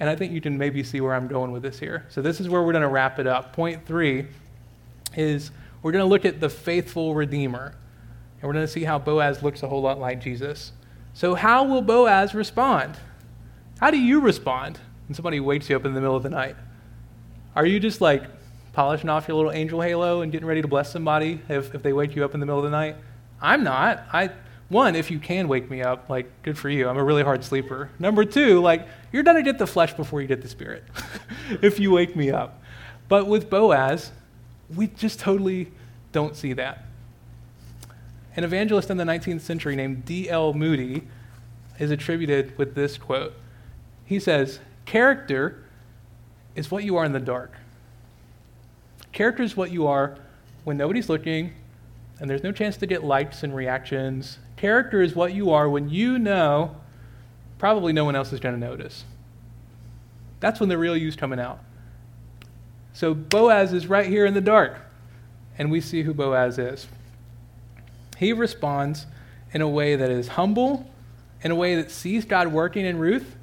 [0.00, 2.04] And I think you can maybe see where I'm going with this here.
[2.10, 3.54] So, this is where we're going to wrap it up.
[3.54, 4.26] Point three
[5.16, 5.50] is
[5.82, 7.74] we're going to look at the faithful Redeemer.
[8.42, 10.72] And we're going to see how Boaz looks a whole lot like Jesus.
[11.14, 12.96] So, how will Boaz respond?
[13.78, 16.56] How do you respond when somebody wakes you up in the middle of the night?
[17.54, 18.24] Are you just like
[18.72, 21.92] polishing off your little angel halo and getting ready to bless somebody if, if they
[21.92, 22.96] wake you up in the middle of the night?
[23.40, 24.04] I'm not.
[24.12, 24.30] I
[24.68, 26.88] one, if you can wake me up, like good for you.
[26.88, 27.90] I'm a really hard sleeper.
[27.98, 30.82] Number two, like you're gonna get the flesh before you get the spirit
[31.62, 32.60] if you wake me up.
[33.08, 34.10] But with Boaz,
[34.74, 35.70] we just totally
[36.10, 36.86] don't see that.
[38.36, 40.54] An evangelist in the 19th century named D.L.
[40.54, 41.08] Moody
[41.78, 43.34] is attributed with this quote
[44.12, 45.64] he says, Character
[46.54, 47.52] is what you are in the dark.
[49.12, 50.18] Character is what you are
[50.64, 51.54] when nobody's looking
[52.20, 54.38] and there's no chance to get likes and reactions.
[54.56, 56.76] Character is what you are when you know
[57.58, 59.04] probably no one else is going to notice.
[60.40, 61.60] That's when the real you's coming out.
[62.92, 64.76] So Boaz is right here in the dark,
[65.56, 66.86] and we see who Boaz is.
[68.22, 69.06] He responds
[69.52, 70.88] in a way that is humble,
[71.42, 73.34] in a way that sees God working in Ruth,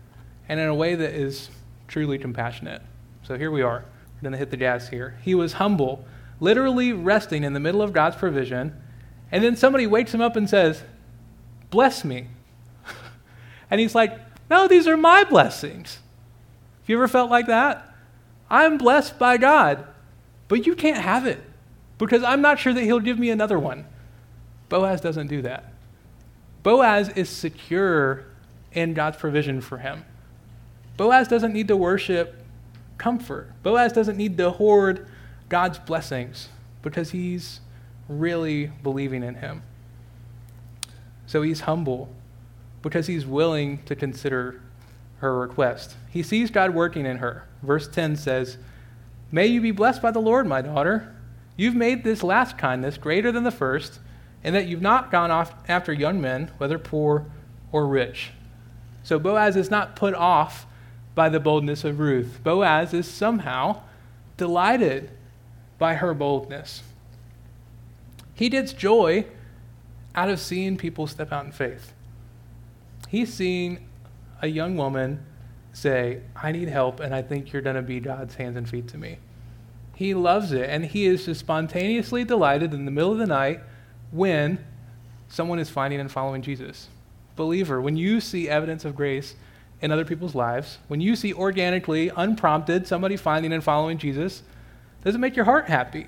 [0.47, 1.49] and in a way that is
[1.89, 2.81] truly compassionate.
[3.23, 3.83] So here we are.
[4.15, 5.17] We're going to hit the gas here.
[5.21, 6.05] He was humble,
[6.39, 8.73] literally resting in the middle of God's provision,
[9.33, 10.81] and then somebody wakes him up and says,
[11.71, 12.29] Bless me.
[13.69, 14.17] and he's like,
[14.49, 15.95] No, these are my blessings.
[16.83, 17.93] Have you ever felt like that?
[18.49, 19.85] I'm blessed by God,
[20.47, 21.43] but you can't have it
[21.97, 23.85] because I'm not sure that he'll give me another one.
[24.69, 25.73] Boaz doesn't do that.
[26.63, 28.25] Boaz is secure
[28.71, 30.05] in God's provision for him.
[30.97, 32.43] Boaz doesn't need to worship
[32.97, 33.51] comfort.
[33.63, 35.07] Boaz doesn't need to hoard
[35.47, 36.49] God's blessings
[36.81, 37.61] because he's
[38.07, 39.63] really believing in him.
[41.25, 42.09] So he's humble
[42.81, 44.61] because he's willing to consider
[45.19, 45.95] her request.
[46.09, 47.45] He sees God working in her.
[47.61, 48.57] Verse 10 says,
[49.31, 51.15] May you be blessed by the Lord, my daughter.
[51.55, 53.99] You've made this last kindness greater than the first,
[54.43, 57.25] and that you've not gone off after young men, whether poor
[57.71, 58.31] or rich.
[59.03, 60.65] So Boaz is not put off
[61.15, 62.39] by the boldness of Ruth.
[62.43, 63.81] Boaz is somehow
[64.37, 65.11] delighted
[65.77, 66.83] by her boldness.
[68.33, 69.25] He gets joy
[70.15, 71.93] out of seeing people step out in faith.
[73.09, 73.87] He's seeing
[74.41, 75.25] a young woman
[75.73, 78.87] say, I need help, and I think you're going to be God's hands and feet
[78.89, 79.19] to me.
[79.95, 83.59] He loves it, and he is just spontaneously delighted in the middle of the night
[84.11, 84.63] when
[85.27, 86.87] someone is finding and following Jesus.
[87.35, 89.35] Believer, when you see evidence of grace
[89.81, 94.43] in other people's lives, when you see organically, unprompted, somebody finding and following Jesus,
[95.03, 96.07] does it make your heart happy?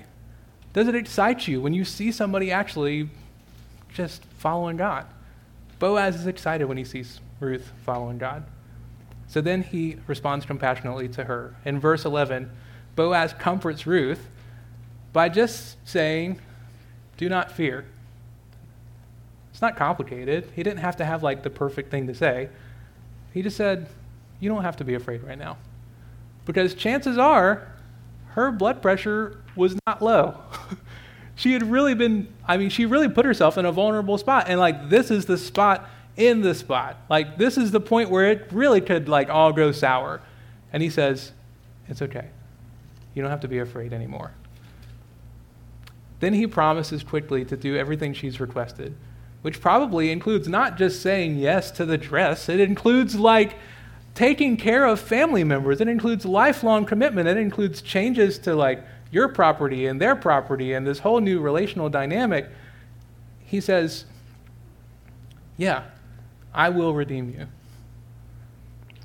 [0.72, 3.08] Does it excite you when you see somebody actually
[3.94, 5.06] just following God?
[5.78, 8.44] Boaz is excited when he sees Ruth following God.
[9.26, 11.56] So then he responds compassionately to her.
[11.64, 12.50] In verse 11,
[12.94, 14.28] Boaz comforts Ruth
[15.12, 16.38] by just saying,
[17.22, 17.84] Do not fear.
[19.52, 20.50] It's not complicated.
[20.56, 22.48] He didn't have to have like the perfect thing to say.
[23.32, 23.88] He just said,
[24.40, 25.56] You don't have to be afraid right now.
[26.46, 27.72] Because chances are
[28.30, 30.36] her blood pressure was not low.
[31.36, 34.46] she had really been, I mean, she really put herself in a vulnerable spot.
[34.48, 36.96] And like, this is the spot in the spot.
[37.08, 40.22] Like, this is the point where it really could like all go sour.
[40.72, 41.30] And he says,
[41.86, 42.30] It's okay.
[43.14, 44.32] You don't have to be afraid anymore.
[46.22, 48.94] Then he promises quickly to do everything she's requested,
[49.42, 53.56] which probably includes not just saying yes to the dress, it includes like
[54.14, 55.80] taking care of family members.
[55.80, 57.26] It includes lifelong commitment.
[57.26, 61.88] It includes changes to like your property and their property and this whole new relational
[61.88, 62.48] dynamic.
[63.40, 64.04] He says,
[65.56, 65.86] Yeah,
[66.54, 67.48] I will redeem you.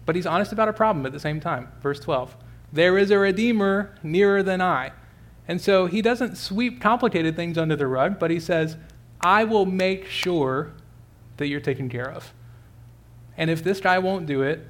[0.05, 1.70] But he's honest about a problem at the same time.
[1.82, 2.38] Verse 12
[2.72, 4.91] There is a redeemer nearer than I.
[5.48, 8.76] And so he doesn't sweep complicated things under the rug, but he says,
[9.22, 10.74] I will make sure
[11.38, 12.34] that you're taken care of.
[13.38, 14.66] And if this guy won't do it,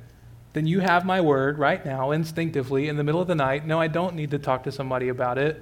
[0.53, 3.65] then you have my word right now, instinctively, in the middle of the night.
[3.65, 5.61] No, I don't need to talk to somebody about it.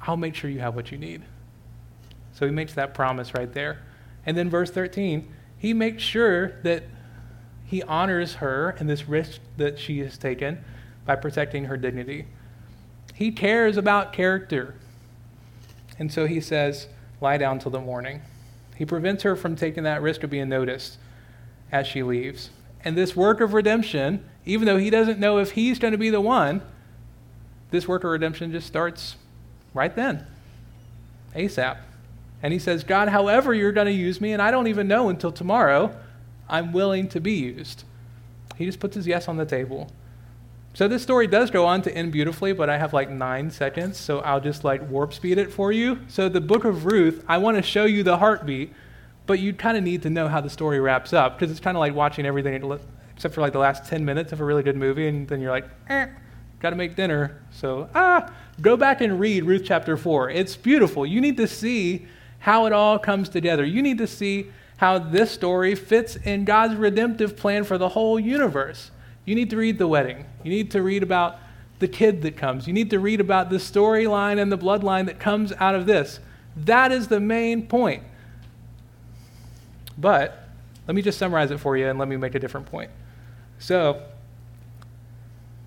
[0.00, 1.22] I'll make sure you have what you need.
[2.32, 3.82] So he makes that promise right there.
[4.24, 6.84] And then verse 13, he makes sure that
[7.64, 10.64] he honors her and this risk that she has taken
[11.04, 12.26] by protecting her dignity.
[13.16, 14.74] He cares about character.
[15.98, 16.86] And so he says,
[17.22, 18.20] lie down till the morning.
[18.76, 20.98] He prevents her from taking that risk of being noticed
[21.72, 22.50] as she leaves.
[22.84, 26.10] And this work of redemption, even though he doesn't know if he's going to be
[26.10, 26.60] the one,
[27.70, 29.16] this work of redemption just starts
[29.72, 30.26] right then,
[31.34, 31.78] ASAP.
[32.42, 35.08] And he says, God, however you're going to use me, and I don't even know
[35.08, 35.96] until tomorrow,
[36.50, 37.84] I'm willing to be used.
[38.56, 39.90] He just puts his yes on the table.
[40.76, 43.96] So this story does go on to end beautifully, but I have like nine seconds,
[43.96, 46.00] so I'll just like warp speed it for you.
[46.06, 48.74] So the book of Ruth, I want to show you the heartbeat
[49.26, 51.76] but you kind of need to know how the story wraps up because it's kind
[51.76, 52.54] of like watching everything
[53.14, 55.50] except for like the last 10 minutes of a really good movie, and then you're
[55.50, 56.06] like, eh,
[56.60, 57.42] got to make dinner.
[57.50, 60.30] So, ah, go back and read Ruth chapter 4.
[60.30, 61.06] It's beautiful.
[61.06, 62.06] You need to see
[62.38, 63.64] how it all comes together.
[63.64, 68.20] You need to see how this story fits in God's redemptive plan for the whole
[68.20, 68.90] universe.
[69.26, 70.24] You need to read the wedding.
[70.42, 71.38] You need to read about
[71.80, 72.66] the kid that comes.
[72.66, 76.20] You need to read about the storyline and the bloodline that comes out of this.
[76.56, 78.04] That is the main point.
[79.98, 80.48] But
[80.86, 82.90] let me just summarize it for you and let me make a different point.
[83.58, 84.02] So,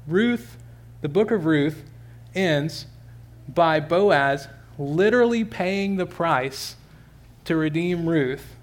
[0.08, 0.58] Ruth,
[1.02, 1.84] the book of Ruth,
[2.34, 2.86] ends
[3.48, 4.48] by Boaz
[4.78, 6.76] literally paying the price
[7.46, 8.56] to redeem Ruth.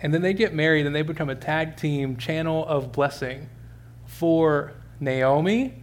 [0.00, 3.48] And then they get married and they become a tag team channel of blessing
[4.24, 5.74] for Naomi,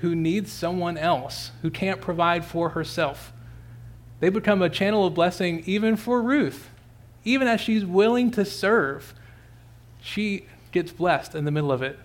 [0.00, 3.32] who needs someone else, who can't provide for herself.
[4.20, 6.68] They become a channel of blessing even for Ruth,
[7.24, 9.14] even as she's willing to serve,
[10.02, 11.98] she gets blessed in the middle of it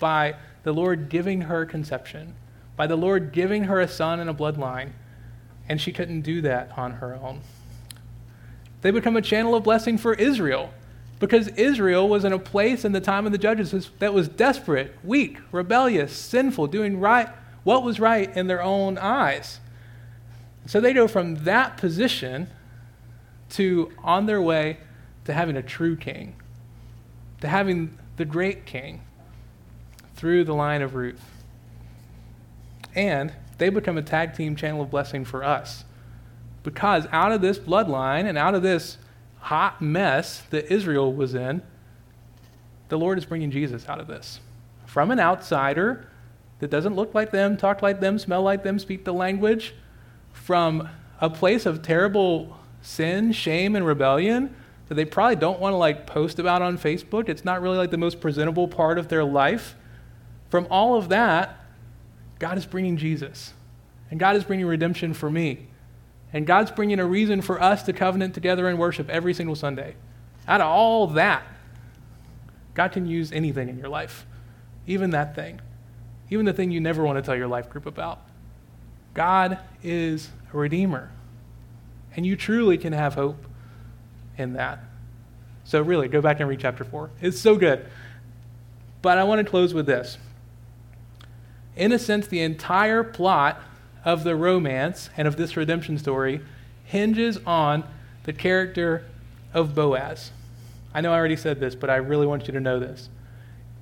[0.00, 2.34] by the Lord giving her conception,
[2.76, 4.90] by the Lord giving her a son and a bloodline,
[5.68, 7.42] and she couldn't do that on her own.
[8.80, 10.74] They become a channel of blessing for Israel
[11.22, 14.92] because Israel was in a place in the time of the judges that was desperate,
[15.04, 17.28] weak, rebellious, sinful, doing right
[17.62, 19.60] what was right in their own eyes.
[20.66, 22.48] So they go from that position
[23.50, 24.78] to on their way
[25.24, 26.34] to having a true king,
[27.40, 29.02] to having the great king
[30.16, 31.22] through the line of Ruth.
[32.96, 35.84] And they become a tag team channel of blessing for us.
[36.64, 38.98] Because out of this bloodline and out of this
[39.42, 41.62] hot mess that Israel was in,
[42.88, 44.40] the Lord is bringing Jesus out of this.
[44.86, 46.08] From an outsider
[46.60, 49.74] that doesn't look like them, talk like them, smell like them, speak the language,
[50.32, 50.88] from
[51.20, 54.54] a place of terrible sin, shame, and rebellion
[54.88, 57.28] that they probably don't want to like post about on Facebook.
[57.28, 59.74] It's not really like the most presentable part of their life.
[60.50, 61.64] From all of that,
[62.38, 63.54] God is bringing Jesus.
[64.10, 65.68] And God is bringing redemption for me.
[66.32, 69.96] And God's bringing a reason for us to covenant together and worship every single Sunday.
[70.48, 71.44] Out of all that,
[72.74, 74.24] God can use anything in your life,
[74.86, 75.60] even that thing,
[76.30, 78.20] even the thing you never want to tell your life group about.
[79.14, 81.10] God is a redeemer.
[82.16, 83.44] And you truly can have hope
[84.36, 84.80] in that.
[85.64, 87.10] So, really, go back and read chapter 4.
[87.20, 87.86] It's so good.
[89.00, 90.18] But I want to close with this.
[91.76, 93.60] In a sense, the entire plot
[94.04, 96.40] of the romance and of this redemption story
[96.84, 97.84] hinges on
[98.24, 99.04] the character
[99.54, 100.30] of Boaz.
[100.94, 103.08] I know I already said this, but I really want you to know this.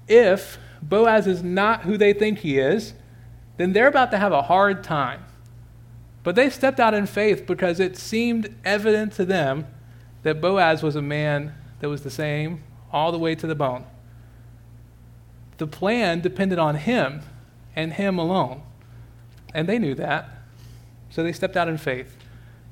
[0.09, 2.95] If Boaz is not who they think he is,
[3.57, 5.25] then they're about to have a hard time.
[6.23, 9.67] But they stepped out in faith because it seemed evident to them
[10.23, 12.63] that Boaz was a man that was the same
[12.93, 13.85] all the way to the bone.
[15.59, 17.23] The plan depended on him
[17.75, 18.63] and him alone.
[19.55, 20.29] And they knew that.
[21.11, 22.17] So they stepped out in faith.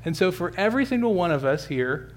[0.04, 2.14] And so, for every single one of us here,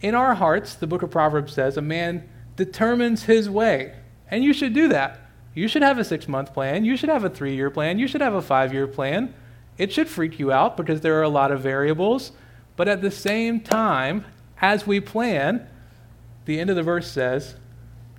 [0.00, 3.94] in our hearts, the book of Proverbs says, a man determines his way.
[4.30, 5.20] And you should do that.
[5.54, 6.84] You should have a six month plan.
[6.84, 7.98] You should have a three year plan.
[7.98, 9.34] You should have a five year plan.
[9.76, 12.32] It should freak you out because there are a lot of variables.
[12.76, 14.24] But at the same time,
[14.60, 15.68] as we plan,
[16.44, 17.56] the end of the verse says,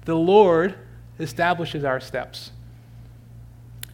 [0.06, 0.76] the Lord
[1.20, 2.52] establishes our steps.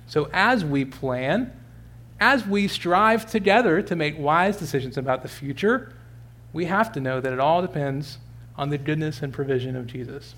[0.07, 1.51] So as we plan,
[2.19, 5.93] as we strive together to make wise decisions about the future,
[6.53, 8.17] we have to know that it all depends
[8.57, 10.35] on the goodness and provision of Jesus.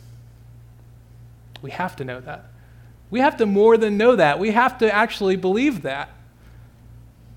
[1.61, 2.45] We have to know that.
[3.09, 4.39] We have to more than know that.
[4.39, 6.09] We have to actually believe that.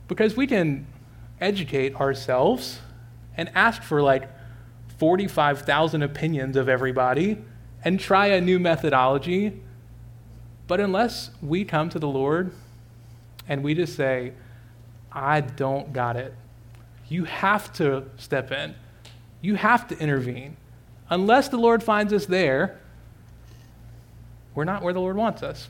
[0.09, 0.87] Because we can
[1.41, 2.81] educate ourselves
[3.37, 4.29] and ask for like
[4.99, 7.39] 45,000 opinions of everybody
[7.85, 9.63] and try a new methodology.
[10.71, 12.53] But unless we come to the Lord
[13.49, 14.35] and we just say,
[15.11, 16.33] I don't got it,
[17.09, 18.77] you have to step in.
[19.41, 20.57] You have to intervene.
[21.09, 22.79] Unless the Lord finds us there,
[24.55, 25.69] we're not where the Lord wants us.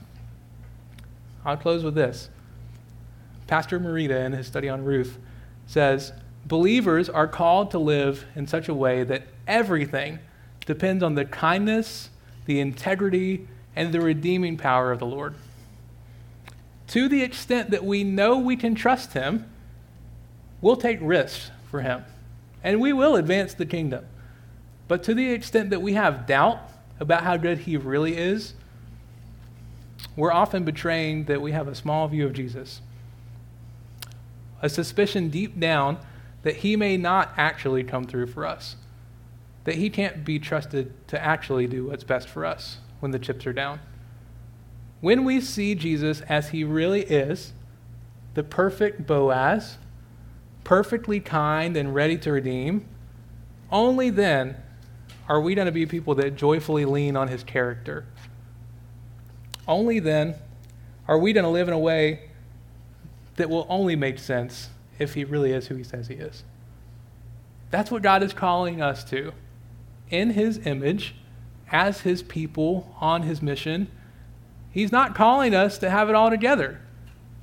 [1.46, 2.28] I'll close with this.
[3.46, 5.16] Pastor Marita, in his study on Ruth,
[5.66, 6.12] says
[6.44, 10.18] believers are called to live in such a way that everything
[10.66, 12.10] depends on the kindness,
[12.44, 13.48] the integrity,
[13.80, 15.34] and the redeeming power of the Lord.
[16.88, 19.50] To the extent that we know we can trust Him,
[20.60, 22.04] we'll take risks for Him,
[22.62, 24.04] and we will advance the kingdom.
[24.86, 26.60] But to the extent that we have doubt
[27.00, 28.52] about how good He really is,
[30.14, 32.82] we're often betraying that we have a small view of Jesus.
[34.60, 35.96] A suspicion deep down
[36.42, 38.76] that he may not actually come through for us,
[39.64, 43.46] that he can't be trusted to actually do what's best for us when the chips
[43.46, 43.80] are down.
[45.00, 47.52] When we see Jesus as he really is,
[48.34, 49.78] the perfect Boaz,
[50.62, 52.86] perfectly kind and ready to redeem,
[53.70, 54.56] only then
[55.28, 58.04] are we going to be people that joyfully lean on his character.
[59.66, 60.34] Only then
[61.06, 62.30] are we going to live in a way
[63.36, 66.44] that will only make sense if he really is who he says he is.
[67.70, 69.32] That's what God is calling us to.
[70.10, 71.14] In his image,
[71.70, 73.88] as his people on his mission,
[74.70, 76.80] he's not calling us to have it all together.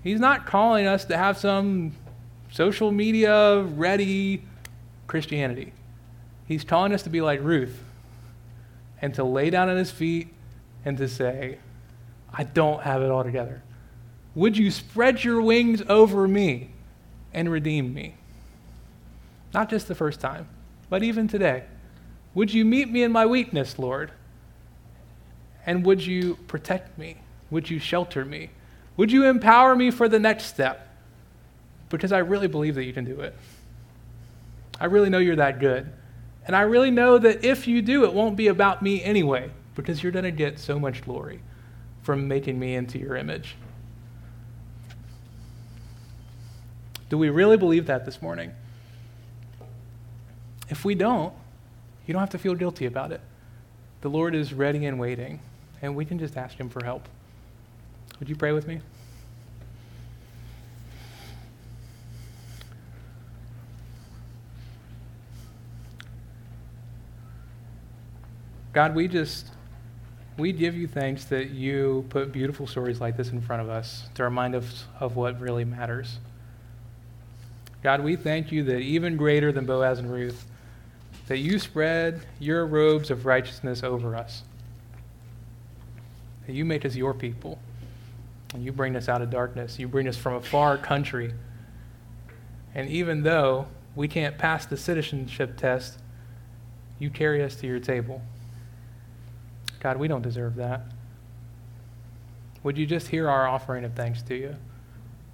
[0.03, 1.93] He's not calling us to have some
[2.51, 4.43] social media ready
[5.07, 5.73] Christianity.
[6.47, 7.83] He's calling us to be like Ruth
[9.01, 10.33] and to lay down at his feet
[10.85, 11.57] and to say,
[12.33, 13.63] I don't have it all together.
[14.35, 16.71] Would you spread your wings over me?
[17.37, 18.15] and redeem me.
[19.53, 20.47] Not just the first time,
[20.89, 21.65] but even today.
[22.37, 24.11] Would you meet me in my weakness, Lord?
[25.65, 27.17] And would you protect me?
[27.49, 28.51] Would you shelter me?
[28.95, 30.87] Would you empower me for the next step?
[31.89, 33.35] Because I really believe that you can do it.
[34.79, 35.91] I really know you're that good.
[36.45, 40.03] And I really know that if you do, it won't be about me anyway, because
[40.03, 41.39] you're going to get so much glory
[42.03, 43.55] from making me into your image.
[47.09, 48.51] Do we really believe that this morning?
[50.69, 51.33] If we don't,
[52.07, 53.21] you don't have to feel guilty about it.
[54.01, 55.39] The Lord is ready and waiting,
[55.81, 57.07] and we can just ask Him for help.
[58.19, 58.81] Would you pray with me?
[68.73, 69.47] God, we just
[70.37, 74.07] we give you thanks that you put beautiful stories like this in front of us
[74.13, 76.19] to remind us of what really matters.
[77.81, 80.45] God, we thank you that even greater than Boaz and Ruth,
[81.27, 84.43] that you spread your robes of righteousness over us.
[86.45, 87.59] That you make us your people.
[88.53, 89.77] And you bring us out of darkness.
[89.77, 91.33] You bring us from a far country.
[92.73, 95.99] And even though we can't pass the citizenship test,
[96.97, 98.21] you carry us to your table.
[99.81, 100.81] God, we don't deserve that.
[102.63, 104.55] Would you just hear our offering of thanks to you?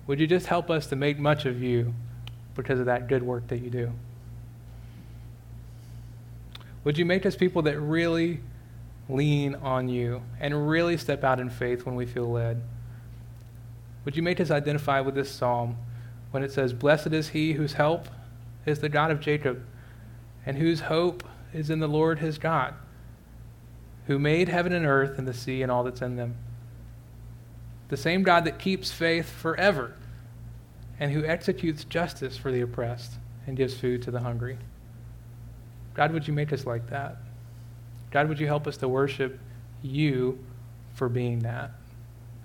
[0.08, 1.94] Would you just help us to make much of you
[2.56, 3.92] because of that good work that you do?
[6.84, 8.42] Would you make us people that really
[9.10, 12.62] lean on you and really step out in faith when we feel led?
[14.06, 15.78] Would you make us identify with this psalm
[16.32, 18.08] when it says, Blessed is he whose help
[18.66, 19.64] is the God of Jacob,
[20.46, 21.24] and whose hope
[21.54, 22.74] is in the Lord his God,
[24.08, 26.36] who made heaven and earth and the sea and all that's in them?
[27.90, 29.96] The same God that keeps faith forever
[31.00, 33.14] and who executes justice for the oppressed
[33.46, 34.58] and gives food to the hungry.
[35.94, 37.18] God, would you make us like that?
[38.12, 39.40] God, would you help us to worship
[39.82, 40.38] you
[40.94, 41.72] for being that?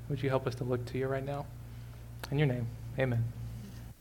[0.09, 1.47] Would you help us to look to you right now?
[2.31, 2.67] In your name,
[2.99, 3.25] amen.